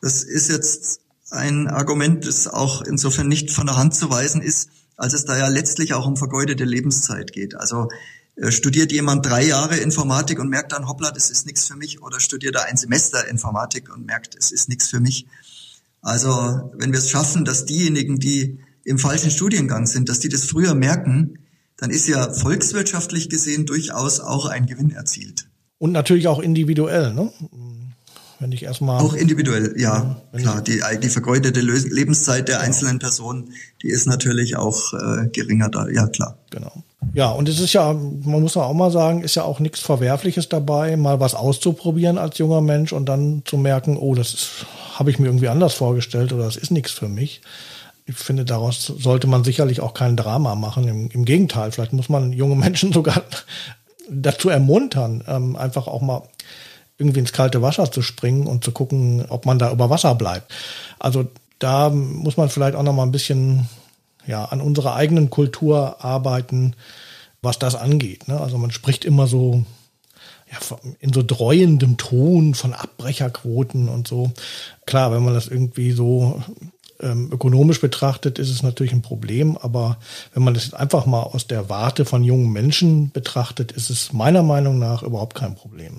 Das 0.00 0.22
ist 0.22 0.48
jetzt 0.48 1.00
ein 1.30 1.68
Argument, 1.68 2.26
das 2.26 2.46
auch 2.46 2.82
insofern 2.82 3.28
nicht 3.28 3.50
von 3.50 3.66
der 3.66 3.76
Hand 3.76 3.94
zu 3.94 4.10
weisen 4.10 4.42
ist, 4.42 4.70
als 4.96 5.14
es 5.14 5.24
da 5.24 5.36
ja 5.36 5.48
letztlich 5.48 5.94
auch 5.94 6.06
um 6.06 6.16
vergeudete 6.16 6.64
Lebenszeit 6.64 7.32
geht. 7.32 7.54
Also 7.54 7.88
äh, 8.36 8.50
studiert 8.50 8.92
jemand 8.92 9.26
drei 9.26 9.44
Jahre 9.44 9.76
Informatik 9.78 10.38
und 10.38 10.48
merkt 10.48 10.72
dann, 10.72 10.88
hoppla, 10.88 11.10
das 11.10 11.30
ist 11.30 11.46
nichts 11.46 11.66
für 11.66 11.76
mich, 11.76 12.02
oder 12.02 12.20
studiert 12.20 12.54
er 12.54 12.66
ein 12.66 12.76
Semester 12.76 13.26
Informatik 13.28 13.94
und 13.94 14.06
merkt, 14.06 14.36
es 14.38 14.52
ist 14.52 14.68
nichts 14.68 14.88
für 14.88 15.00
mich. 15.00 15.26
Also 16.02 16.70
wenn 16.74 16.92
wir 16.92 16.98
es 16.98 17.10
schaffen, 17.10 17.44
dass 17.44 17.64
diejenigen, 17.64 18.18
die 18.18 18.60
im 18.84 18.98
falschen 18.98 19.30
Studiengang 19.30 19.86
sind, 19.86 20.08
dass 20.08 20.20
die 20.20 20.28
das 20.28 20.44
früher 20.44 20.74
merken, 20.74 21.38
dann 21.76 21.90
ist 21.90 22.08
ja 22.08 22.32
volkswirtschaftlich 22.32 23.28
gesehen 23.28 23.66
durchaus 23.66 24.20
auch 24.20 24.46
ein 24.46 24.66
Gewinn 24.66 24.90
erzielt. 24.90 25.48
Und 25.78 25.92
natürlich 25.92 26.28
auch 26.28 26.38
individuell, 26.38 27.12
ne? 27.12 27.30
Wenn 28.38 28.52
ich 28.52 28.64
erstmal. 28.64 29.02
Auch 29.02 29.14
individuell, 29.14 29.74
ja, 29.78 30.20
klar. 30.36 30.62
Die, 30.62 30.82
die 31.02 31.08
vergeudete 31.08 31.60
Lebenszeit 31.60 32.48
der 32.48 32.60
einzelnen 32.60 32.98
Person, 32.98 33.50
die 33.82 33.88
ist 33.88 34.06
natürlich 34.06 34.56
auch 34.56 34.92
äh, 34.92 35.28
geringer 35.28 35.70
da, 35.70 35.88
ja 35.88 36.06
klar. 36.06 36.38
Genau. 36.50 36.84
Ja, 37.14 37.30
und 37.30 37.48
es 37.48 37.60
ist 37.60 37.72
ja, 37.72 37.92
man 37.92 38.42
muss 38.42 38.56
auch 38.56 38.72
mal 38.74 38.90
sagen, 38.90 39.22
ist 39.22 39.36
ja 39.36 39.44
auch 39.44 39.60
nichts 39.60 39.80
Verwerfliches 39.80 40.48
dabei, 40.48 40.96
mal 40.96 41.20
was 41.20 41.34
auszuprobieren 41.34 42.18
als 42.18 42.38
junger 42.38 42.60
Mensch 42.60 42.92
und 42.92 43.06
dann 43.06 43.42
zu 43.44 43.56
merken, 43.56 43.96
oh, 43.96 44.14
das 44.14 44.66
habe 44.94 45.10
ich 45.10 45.18
mir 45.18 45.26
irgendwie 45.26 45.48
anders 45.48 45.74
vorgestellt 45.74 46.32
oder 46.32 46.44
das 46.44 46.56
ist 46.56 46.70
nichts 46.70 46.90
für 46.90 47.08
mich. 47.08 47.40
Ich 48.06 48.16
finde, 48.16 48.44
daraus 48.44 48.86
sollte 48.86 49.26
man 49.26 49.44
sicherlich 49.44 49.80
auch 49.80 49.92
kein 49.92 50.16
Drama 50.16 50.54
machen. 50.54 50.86
Im, 50.86 51.10
im 51.10 51.24
Gegenteil, 51.24 51.72
vielleicht 51.72 51.92
muss 51.92 52.08
man 52.08 52.32
junge 52.32 52.56
Menschen 52.56 52.92
sogar 52.94 53.22
dazu 54.08 54.48
ermuntern, 54.48 55.24
ähm, 55.26 55.56
einfach 55.56 55.88
auch 55.88 56.00
mal 56.00 56.22
irgendwie 56.98 57.18
ins 57.20 57.32
kalte 57.32 57.60
Wasser 57.62 57.90
zu 57.90 58.02
springen 58.02 58.46
und 58.46 58.64
zu 58.64 58.72
gucken, 58.72 59.26
ob 59.28 59.44
man 59.44 59.58
da 59.58 59.70
über 59.72 59.90
Wasser 59.90 60.14
bleibt. 60.14 60.52
Also 60.98 61.26
da 61.58 61.90
muss 61.90 62.36
man 62.36 62.48
vielleicht 62.48 62.76
auch 62.76 62.82
noch 62.82 62.94
mal 62.94 63.02
ein 63.02 63.12
bisschen 63.12 63.68
ja, 64.26 64.44
an 64.44 64.60
unserer 64.60 64.94
eigenen 64.94 65.30
Kultur 65.30 66.04
arbeiten, 66.04 66.74
was 67.42 67.58
das 67.58 67.74
angeht. 67.74 68.28
Ne? 68.28 68.40
Also 68.40 68.58
man 68.58 68.70
spricht 68.70 69.04
immer 69.04 69.26
so 69.26 69.64
ja, 70.50 70.58
in 71.00 71.12
so 71.12 71.22
dreuendem 71.22 71.96
Ton 71.96 72.54
von 72.54 72.72
Abbrecherquoten 72.72 73.88
und 73.88 74.06
so. 74.06 74.32
Klar, 74.86 75.12
wenn 75.12 75.24
man 75.24 75.34
das 75.34 75.48
irgendwie 75.48 75.92
so 75.92 76.42
ähm, 77.00 77.30
ökonomisch 77.32 77.80
betrachtet, 77.80 78.38
ist 78.38 78.50
es 78.50 78.62
natürlich 78.62 78.92
ein 78.92 79.02
Problem, 79.02 79.56
aber 79.56 79.98
wenn 80.34 80.42
man 80.42 80.54
das 80.54 80.74
einfach 80.74 81.06
mal 81.06 81.22
aus 81.22 81.46
der 81.46 81.68
Warte 81.68 82.04
von 82.04 82.22
jungen 82.24 82.52
Menschen 82.52 83.10
betrachtet, 83.12 83.72
ist 83.72 83.90
es 83.90 84.12
meiner 84.12 84.42
Meinung 84.42 84.78
nach 84.78 85.02
überhaupt 85.02 85.36
kein 85.36 85.54
Problem. 85.54 85.92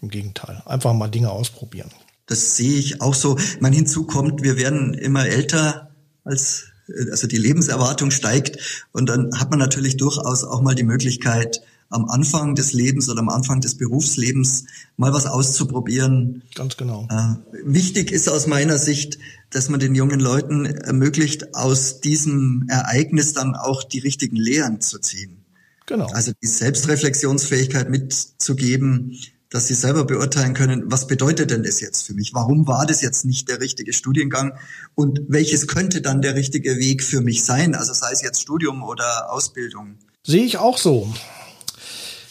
Im 0.00 0.10
Gegenteil, 0.10 0.62
einfach 0.66 0.92
mal 0.92 1.08
Dinge 1.08 1.30
ausprobieren. 1.30 1.90
Das 2.26 2.56
sehe 2.56 2.78
ich 2.78 3.00
auch 3.00 3.14
so. 3.14 3.38
Man 3.60 3.72
hinzu 3.72 4.04
kommt, 4.04 4.42
wir 4.42 4.56
werden 4.56 4.94
immer 4.94 5.26
älter 5.26 5.90
als 6.24 6.66
also 7.10 7.26
die 7.26 7.36
Lebenserwartung 7.36 8.10
steigt 8.10 8.86
und 8.92 9.08
dann 9.08 9.30
hat 9.38 9.50
man 9.50 9.58
natürlich 9.58 9.96
durchaus 9.96 10.44
auch 10.44 10.62
mal 10.62 10.74
die 10.74 10.84
Möglichkeit, 10.84 11.60
am 11.90 12.04
Anfang 12.06 12.54
des 12.54 12.72
Lebens 12.72 13.08
oder 13.08 13.20
am 13.20 13.28
Anfang 13.28 13.60
des 13.60 13.76
Berufslebens 13.76 14.64
mal 14.96 15.12
was 15.12 15.26
auszuprobieren. 15.26 16.42
Ganz 16.54 16.76
genau. 16.76 17.08
Äh, 17.10 17.36
wichtig 17.64 18.12
ist 18.12 18.28
aus 18.28 18.46
meiner 18.46 18.78
Sicht, 18.78 19.18
dass 19.50 19.68
man 19.68 19.80
den 19.80 19.94
jungen 19.94 20.20
Leuten 20.20 20.66
ermöglicht, 20.66 21.54
aus 21.54 22.00
diesem 22.00 22.66
Ereignis 22.68 23.32
dann 23.32 23.54
auch 23.54 23.82
die 23.82 24.00
richtigen 24.00 24.36
Lehren 24.36 24.80
zu 24.80 24.98
ziehen. 24.98 25.44
Genau. 25.86 26.06
Also 26.08 26.32
die 26.42 26.46
Selbstreflexionsfähigkeit 26.46 27.88
mitzugeben, 27.88 29.18
dass 29.50 29.66
sie 29.66 29.74
selber 29.74 30.04
beurteilen 30.04 30.52
können, 30.52 30.90
was 30.90 31.06
bedeutet 31.06 31.50
denn 31.50 31.62
das 31.62 31.80
jetzt 31.80 32.06
für 32.06 32.12
mich? 32.12 32.34
Warum 32.34 32.66
war 32.66 32.84
das 32.84 33.00
jetzt 33.00 33.24
nicht 33.24 33.48
der 33.48 33.60
richtige 33.60 33.94
Studiengang? 33.94 34.58
Und 34.94 35.22
welches 35.28 35.66
könnte 35.66 36.02
dann 36.02 36.20
der 36.20 36.34
richtige 36.34 36.76
Weg 36.76 37.02
für 37.02 37.22
mich 37.22 37.44
sein? 37.44 37.74
Also 37.74 37.94
sei 37.94 38.12
es 38.12 38.20
jetzt 38.20 38.42
Studium 38.42 38.82
oder 38.82 39.32
Ausbildung. 39.32 39.96
Sehe 40.22 40.44
ich 40.44 40.58
auch 40.58 40.76
so. 40.76 41.10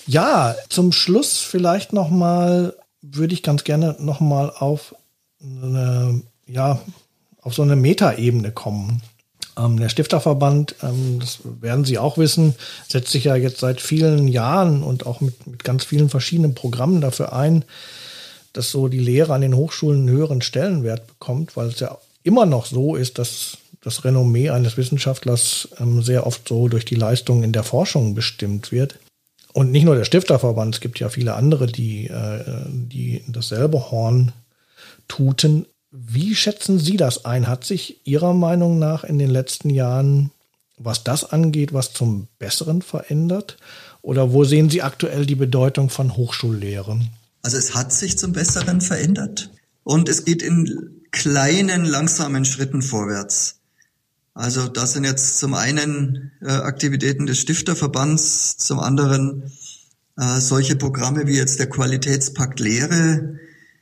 Ja, 0.08 0.56
zum 0.70 0.94
Schluss 0.94 1.40
vielleicht 1.40 1.92
nochmal, 1.92 2.74
würde 3.02 3.34
ich 3.34 3.44
ganz 3.44 3.66
gerne 3.66 3.96
nochmal 4.00 4.52
auf 4.58 4.96
eine, 5.42 6.22
ja, 6.48 6.80
auf 7.42 7.54
so 7.54 7.62
eine 7.62 7.76
Metaebene 7.76 8.52
kommen. 8.52 9.02
Ähm, 9.58 9.78
der 9.80 9.90
Stifterverband, 9.90 10.76
ähm, 10.82 11.20
das 11.20 11.40
werden 11.44 11.84
Sie 11.84 11.98
auch 11.98 12.18
wissen, 12.18 12.56
setzt 12.88 13.12
sich 13.12 13.26
ja 13.26 13.36
jetzt 13.36 13.60
seit 13.60 13.82
vielen 13.82 14.28
Jahren 14.30 14.82
und 14.82 15.06
auch 15.06 15.20
mit, 15.20 15.46
mit 15.46 15.64
ganz 15.64 15.84
vielen 15.84 16.10
verschiedenen 16.10 16.56
Programmen 16.56 17.02
dafür 17.02 17.34
ein, 17.34 17.66
dass 18.54 18.72
so 18.72 18.88
die 18.88 19.00
Lehre 19.00 19.34
an 19.34 19.42
den 19.42 19.56
Hochschulen 19.56 20.08
einen 20.08 20.18
höheren 20.18 20.42
Stellenwert 20.42 21.06
bekommt, 21.08 21.58
weil 21.58 21.68
es 21.68 21.80
ja 21.80 21.98
immer 22.24 22.46
noch 22.46 22.66
so 22.66 22.96
ist, 22.96 23.20
dass 23.20 23.58
das 23.82 24.04
Renommee 24.04 24.50
eines 24.50 24.78
Wissenschaftlers 24.78 25.70
ähm, 25.80 26.02
sehr 26.02 26.26
oft 26.26 26.48
so 26.48 26.68
durch 26.68 26.86
die 26.86 26.96
Leistungen 26.96 27.44
in 27.44 27.52
der 27.52 27.64
Forschung 27.64 28.16
bestimmt 28.16 28.72
wird. 28.72 29.00
Und 29.58 29.72
nicht 29.72 29.86
nur 29.86 29.96
der 29.96 30.06
Stifterverband, 30.06 30.76
es 30.76 30.82
gibt 30.82 31.00
ja 31.00 31.10
viele 31.10 31.34
andere, 31.34 31.66
die, 31.66 32.06
äh, 32.06 32.44
die 32.68 33.24
dasselbe 33.28 33.90
Horn 33.90 34.32
tuten. 35.08 35.66
Wie 35.90 36.36
schätzen 36.36 36.78
Sie 36.78 36.96
das 36.96 37.26
ein? 37.26 37.48
Hat 37.48 37.64
sich 37.66 38.02
Ihrer 38.04 38.36
Meinung 38.36 38.78
nach 38.78 39.04
in 39.04 39.18
den 39.18 39.32
letzten 39.32 39.72
Jahren, 39.72 40.30
was 40.78 41.04
das 41.04 41.24
angeht, 41.24 41.74
was 41.74 41.92
zum 41.92 42.28
Besseren 42.38 42.84
verändert? 42.84 43.58
Oder 44.04 44.32
wo 44.32 44.44
sehen 44.44 44.70
Sie 44.70 44.84
aktuell 44.84 45.26
die 45.26 45.34
Bedeutung 45.34 45.90
von 45.90 46.16
Hochschullehren? 46.16 47.10
Also 47.42 47.58
es 47.58 47.74
hat 47.74 47.92
sich 47.92 48.16
zum 48.16 48.34
Besseren 48.34 48.80
verändert 48.80 49.50
und 49.82 50.08
es 50.08 50.24
geht 50.24 50.44
in 50.44 51.02
kleinen, 51.10 51.84
langsamen 51.84 52.46
Schritten 52.46 52.84
vorwärts. 52.84 53.57
Also 54.38 54.68
das 54.68 54.94
sind 54.94 55.04
jetzt 55.04 55.40
zum 55.40 55.56
einen 55.56 56.32
äh, 56.44 56.52
Aktivitäten 56.52 57.26
des 57.26 57.40
Stifterverbands, 57.40 58.58
zum 58.58 58.80
anderen 58.80 59.52
äh, 60.16 60.40
solche 60.40 60.76
Programme 60.76 61.26
wie 61.26 61.36
jetzt 61.36 61.58
der 61.58 61.68
Qualitätspakt 61.68 62.60
Lehre, 62.60 63.40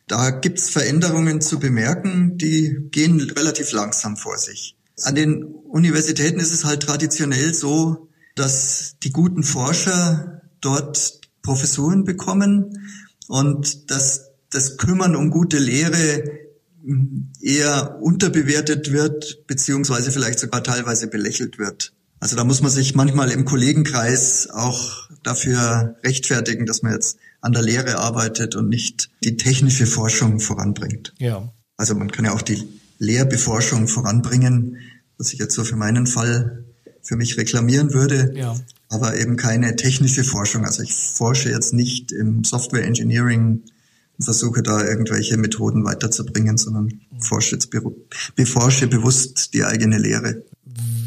da 0.07 0.29
gibt's 0.29 0.69
Veränderungen 0.69 1.41
zu 1.41 1.59
bemerken, 1.59 2.37
die 2.37 2.87
gehen 2.89 3.19
relativ 3.19 3.73
langsam 3.73 4.15
vor 4.15 4.37
sich. 4.37 4.77
An 5.03 5.15
den 5.15 5.43
Universitäten 5.43 6.39
ist 6.39 6.53
es 6.53 6.63
halt 6.63 6.83
traditionell 6.83 7.53
so, 7.53 8.07
dass 8.35 8.95
die 9.03 9.11
guten 9.11 9.43
Forscher 9.43 10.41
dort 10.61 11.19
Professuren 11.41 12.05
bekommen 12.05 12.93
und 13.27 13.91
dass 13.91 14.31
das 14.51 14.77
Kümmern 14.77 15.17
um 15.17 15.31
gute 15.31 15.57
Lehre 15.57 16.44
eher 17.41 17.99
unterbewertet 18.01 18.91
wird, 18.91 19.47
beziehungsweise 19.47 20.11
vielleicht 20.11 20.39
sogar 20.39 20.63
teilweise 20.63 21.07
belächelt 21.07 21.57
wird. 21.57 21.93
Also 22.19 22.35
da 22.35 22.43
muss 22.43 22.61
man 22.61 22.71
sich 22.71 22.95
manchmal 22.95 23.29
im 23.31 23.45
Kollegenkreis 23.45 24.49
auch 24.49 25.09
dafür 25.23 25.97
rechtfertigen, 26.03 26.65
dass 26.65 26.81
man 26.81 26.93
jetzt 26.93 27.17
an 27.41 27.51
der 27.51 27.61
Lehre 27.61 27.97
arbeitet 27.99 28.55
und 28.55 28.69
nicht 28.69 29.09
die 29.23 29.37
technische 29.37 29.85
Forschung 29.85 30.39
voranbringt. 30.39 31.13
Ja. 31.19 31.53
Also 31.77 31.93
man 31.93 32.11
kann 32.11 32.25
ja 32.25 32.33
auch 32.33 32.41
die 32.41 32.67
Lehrbeforschung 32.99 33.87
voranbringen, 33.87 34.77
was 35.17 35.33
ich 35.33 35.39
jetzt 35.39 35.53
so 35.53 35.63
für 35.63 35.75
meinen 35.75 36.07
Fall 36.07 36.63
für 37.01 37.15
mich 37.15 37.37
reklamieren 37.37 37.93
würde. 37.93 38.33
Ja. 38.35 38.55
Aber 38.89 39.17
eben 39.17 39.35
keine 39.35 39.75
technische 39.75 40.23
Forschung. 40.23 40.65
Also 40.65 40.83
ich 40.83 40.93
forsche 40.93 41.49
jetzt 41.49 41.73
nicht 41.73 42.11
im 42.11 42.43
Software 42.43 42.85
Engineering 42.85 43.61
versuche 44.19 44.63
da 44.63 44.83
irgendwelche 44.83 45.37
Methoden 45.37 45.83
weiterzubringen, 45.85 46.57
sondern 46.57 47.01
forsche 47.19 47.57
beforsche 48.35 48.87
bewusst 48.87 49.53
die 49.53 49.63
eigene 49.63 49.97
Lehre. 49.97 50.43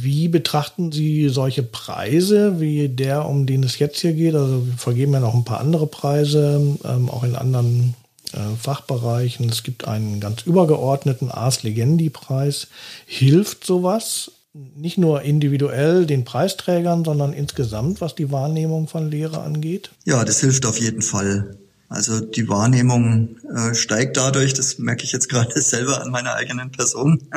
Wie 0.01 0.29
betrachten 0.29 0.92
Sie 0.92 1.29
solche 1.29 1.62
Preise 1.62 2.61
wie 2.61 2.88
der, 2.88 3.27
um 3.27 3.47
den 3.47 3.62
es 3.64 3.79
jetzt 3.79 4.01
hier 4.01 4.12
geht? 4.12 4.35
Also 4.35 4.66
wir 4.66 4.79
vergeben 4.79 5.12
ja 5.12 5.21
noch 5.21 5.35
ein 5.35 5.44
paar 5.44 5.61
andere 5.61 5.87
Preise, 5.87 6.79
ähm, 6.85 7.11
auch 7.11 7.25
in 7.25 7.35
anderen 7.35 7.94
äh, 8.33 8.57
Fachbereichen. 8.61 9.49
Es 9.49 9.62
gibt 9.62 9.88
einen 9.88 10.21
ganz 10.21 10.42
übergeordneten 10.42 11.31
Ars 11.31 11.62
Legendi-Preis. 11.62 12.68
Hilft 13.07 13.64
sowas 13.64 14.31
nicht 14.77 14.99
nur 14.99 15.23
individuell 15.23 16.07
den 16.07 16.25
Preisträgern, 16.25 17.05
sondern 17.05 17.33
insgesamt, 17.33 18.01
was 18.01 18.14
die 18.14 18.31
Wahrnehmung 18.31 18.88
von 18.88 19.11
Lehre 19.11 19.40
angeht? 19.40 19.90
Ja, 20.05 20.25
das 20.25 20.40
hilft 20.40 20.66
auf 20.66 20.81
jeden 20.81 21.03
Fall. 21.03 21.59
Also 21.88 22.20
die 22.20 22.48
Wahrnehmung 22.48 23.38
äh, 23.55 23.74
steigt 23.74 24.16
dadurch, 24.16 24.55
das 24.55 24.79
merke 24.79 25.05
ich 25.05 25.12
jetzt 25.12 25.29
gerade 25.29 25.61
selber 25.61 26.03
an 26.03 26.11
meiner 26.11 26.35
eigenen 26.35 26.70
Person. 26.70 27.29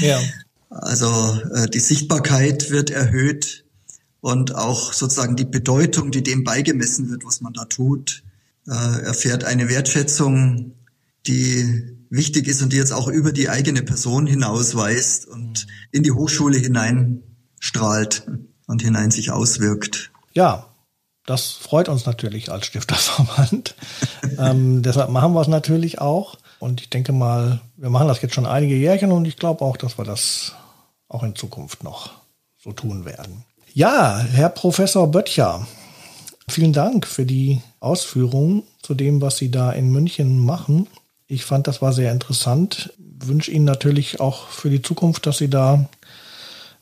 Ja. 0.00 0.20
Also 0.70 1.06
äh, 1.52 1.68
die 1.68 1.80
Sichtbarkeit 1.80 2.70
wird 2.70 2.90
erhöht 2.90 3.64
und 4.20 4.54
auch 4.54 4.92
sozusagen 4.92 5.36
die 5.36 5.44
Bedeutung, 5.44 6.10
die 6.10 6.22
dem 6.22 6.44
beigemessen 6.44 7.10
wird, 7.10 7.24
was 7.24 7.40
man 7.40 7.52
da 7.52 7.64
tut, 7.64 8.22
äh, 8.66 9.02
erfährt 9.02 9.44
eine 9.44 9.68
Wertschätzung, 9.68 10.72
die 11.26 11.96
wichtig 12.08 12.48
ist 12.48 12.62
und 12.62 12.72
die 12.72 12.76
jetzt 12.76 12.92
auch 12.92 13.08
über 13.08 13.32
die 13.32 13.48
eigene 13.48 13.82
Person 13.82 14.26
hinausweist 14.26 15.26
und 15.26 15.66
in 15.92 16.02
die 16.02 16.12
Hochschule 16.12 16.58
hineinstrahlt 16.58 18.26
und 18.66 18.82
hinein 18.82 19.10
sich 19.10 19.30
auswirkt. 19.30 20.10
Ja, 20.32 20.69
das 21.26 21.50
freut 21.52 21.88
uns 21.88 22.06
natürlich 22.06 22.50
als 22.50 22.66
Stifterverband. 22.66 23.74
ähm, 24.38 24.82
deshalb 24.82 25.10
machen 25.10 25.32
wir 25.32 25.40
es 25.40 25.48
natürlich 25.48 26.00
auch. 26.00 26.36
Und 26.58 26.80
ich 26.80 26.90
denke 26.90 27.12
mal, 27.12 27.60
wir 27.76 27.90
machen 27.90 28.08
das 28.08 28.20
jetzt 28.20 28.34
schon 28.34 28.46
einige 28.46 28.74
Jährchen 28.74 29.12
und 29.12 29.24
ich 29.24 29.36
glaube 29.36 29.64
auch, 29.64 29.76
dass 29.76 29.98
wir 29.98 30.04
das 30.04 30.52
auch 31.08 31.22
in 31.22 31.34
Zukunft 31.34 31.82
noch 31.82 32.10
so 32.58 32.72
tun 32.72 33.04
werden. 33.04 33.44
Ja, 33.72 34.18
Herr 34.18 34.48
Professor 34.48 35.06
Böttcher, 35.10 35.66
vielen 36.48 36.72
Dank 36.72 37.06
für 37.06 37.24
die 37.24 37.62
Ausführungen 37.80 38.64
zu 38.82 38.94
dem, 38.94 39.20
was 39.20 39.36
Sie 39.38 39.50
da 39.50 39.72
in 39.72 39.90
München 39.90 40.38
machen. 40.44 40.86
Ich 41.26 41.44
fand, 41.44 41.66
das 41.66 41.80
war 41.80 41.92
sehr 41.92 42.12
interessant. 42.12 42.92
Ich 42.98 43.28
wünsche 43.28 43.50
Ihnen 43.50 43.64
natürlich 43.64 44.20
auch 44.20 44.48
für 44.48 44.70
die 44.70 44.82
Zukunft, 44.82 45.26
dass 45.26 45.38
Sie 45.38 45.48
da 45.48 45.88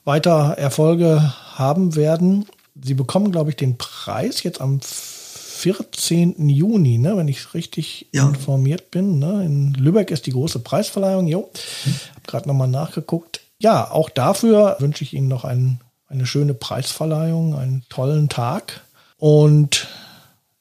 weiter 0.04 0.54
Erfolge 0.56 1.34
haben 1.54 1.94
werden. 1.94 2.46
Sie 2.82 2.94
bekommen, 2.94 3.32
glaube 3.32 3.50
ich, 3.50 3.56
den 3.56 3.78
Preis 3.78 4.42
jetzt 4.42 4.60
am 4.60 4.80
14. 4.80 6.48
Juni, 6.48 6.98
ne, 6.98 7.16
wenn 7.16 7.28
ich 7.28 7.54
richtig 7.54 8.06
ja. 8.12 8.28
informiert 8.28 8.90
bin. 8.90 9.18
Ne? 9.18 9.44
In 9.44 9.74
Lübeck 9.74 10.10
ist 10.10 10.26
die 10.26 10.32
große 10.32 10.60
Preisverleihung. 10.60 11.26
Jo, 11.26 11.50
hm. 11.84 11.92
habe 12.14 12.26
gerade 12.26 12.48
nochmal 12.48 12.68
nachgeguckt 12.68 13.40
ja, 13.58 13.90
auch 13.90 14.08
dafür 14.08 14.76
wünsche 14.78 15.04
ich 15.04 15.14
Ihnen 15.14 15.28
noch 15.28 15.44
einen 15.44 15.80
eine 16.10 16.24
schöne 16.24 16.54
Preisverleihung, 16.54 17.54
einen 17.54 17.82
tollen 17.90 18.30
Tag 18.30 18.80
und 19.18 19.88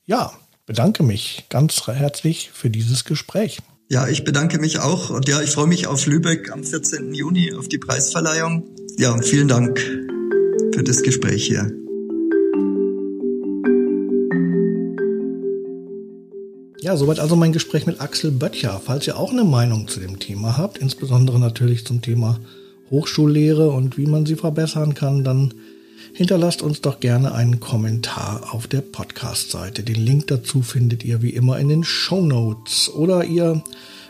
ja, 0.06 0.34
bedanke 0.66 1.04
mich 1.04 1.46
ganz 1.48 1.88
herzlich 1.88 2.52
für 2.54 2.70
dieses 2.70 3.06
Gespräch. 3.06 3.60
Ja, 3.88 4.10
ich 4.10 4.26
bedanke 4.26 4.60
mich 4.60 4.80
auch 4.80 5.10
und 5.10 5.30
ja, 5.30 5.42
ich 5.42 5.52
freue 5.52 5.68
mich 5.68 5.88
auf 5.88 6.06
Lübeck 6.06 6.52
am 6.52 6.66
14. 6.66 7.14
Juni 7.14 7.54
auf 7.54 7.70
die 7.70 7.78
Preisverleihung. 7.78 8.64
Ja, 8.98 9.18
vielen 9.22 9.48
Dank 9.48 9.80
für 10.74 10.84
das 10.84 11.02
Gespräch 11.02 11.46
hier. 11.46 11.72
Ja, 16.88 16.96
soweit 16.96 17.20
also 17.20 17.36
mein 17.36 17.52
Gespräch 17.52 17.86
mit 17.86 18.00
Axel 18.00 18.32
Böttcher. 18.32 18.82
Falls 18.82 19.06
ihr 19.08 19.18
auch 19.18 19.34
eine 19.34 19.44
Meinung 19.44 19.90
zu 19.90 20.00
dem 20.00 20.20
Thema 20.20 20.58
habt, 20.58 20.78
insbesondere 20.78 21.38
natürlich 21.38 21.86
zum 21.86 22.02
Thema 22.02 22.40
Hochschullehre 22.90 23.72
und 23.72 23.98
wie 23.98 24.06
man 24.06 24.26
sie 24.26 24.38
verbessern 24.38 24.94
kann, 24.94 25.26
dann 25.26 25.54
hinterlasst 26.14 26.62
uns 26.62 26.80
doch 26.80 27.02
gerne 27.02 27.34
einen 27.34 27.60
Kommentar 27.60 28.54
auf 28.54 28.68
der 28.68 28.80
Podcast-Seite. 28.80 29.84
Den 29.84 30.00
Link 30.00 30.28
dazu 30.28 30.62
findet 30.62 31.04
ihr 31.04 31.22
wie 31.22 31.32
immer 31.32 31.60
in 31.60 31.68
den 31.68 31.84
Show 31.84 32.22
Notes 32.22 32.88
oder 32.88 33.26
ihr 33.26 33.62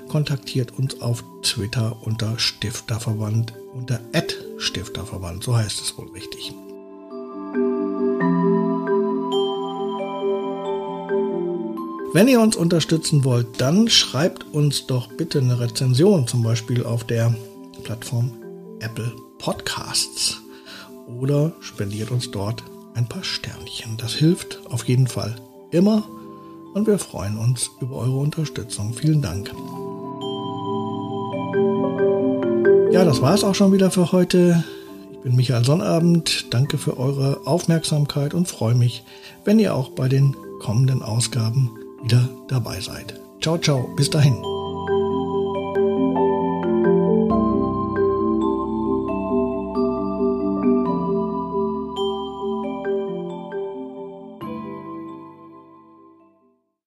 kontaktiert 0.08 0.78
uns 0.78 1.02
auf 1.02 1.24
Twitter 1.42 1.98
unter 2.04 2.38
Stifterverband, 2.38 3.54
unter 3.74 4.00
Stifterverband, 4.60 5.44
so 5.44 5.58
heißt 5.58 5.82
es 5.82 5.98
wohl 5.98 6.12
richtig. 6.12 6.54
Wenn 12.18 12.28
ihr 12.28 12.42
uns 12.42 12.56
unterstützen 12.56 13.26
wollt, 13.26 13.62
dann 13.62 13.90
schreibt 13.90 14.44
uns 14.52 14.88
doch 14.88 15.08
bitte 15.08 15.38
eine 15.38 15.60
Rezension, 15.60 16.26
zum 16.26 16.42
Beispiel 16.42 16.84
auf 16.84 17.04
der 17.04 17.36
Plattform 17.84 18.32
Apple 18.80 19.14
Podcasts 19.38 20.42
oder 21.22 21.52
spendiert 21.60 22.10
uns 22.10 22.32
dort 22.32 22.64
ein 22.96 23.08
paar 23.08 23.24
Sternchen. 23.24 23.98
Das 23.98 24.14
hilft 24.14 24.60
auf 24.68 24.88
jeden 24.88 25.06
Fall 25.06 25.36
immer 25.70 26.06
und 26.74 26.88
wir 26.88 26.98
freuen 26.98 27.38
uns 27.38 27.70
über 27.82 27.98
eure 27.98 28.18
Unterstützung. 28.18 28.96
Vielen 28.96 29.22
Dank. 29.22 29.52
Ja, 32.92 33.06
das 33.06 33.22
war 33.22 33.36
es 33.36 33.44
auch 33.44 33.54
schon 33.54 33.74
wieder 33.74 33.92
für 33.92 34.12
heute. 34.12 34.64
Ich 35.12 35.20
bin 35.20 35.36
Michael 35.36 35.64
Sonnabend. 35.64 36.48
Danke 36.50 36.80
für 36.80 36.98
eure 36.98 37.46
Aufmerksamkeit 37.46 38.34
und 38.34 38.48
freue 38.48 38.74
mich, 38.74 39.04
wenn 39.46 39.60
ihr 39.60 39.76
auch 39.76 39.90
bei 39.90 40.10
den 40.10 40.36
kommenden 40.60 41.04
Ausgaben 41.04 41.70
wieder 42.04 42.28
dabei 42.48 42.80
seid. 42.80 43.20
Ciao, 43.42 43.58
ciao. 43.58 43.90
Bis 43.96 44.10
dahin. 44.10 44.57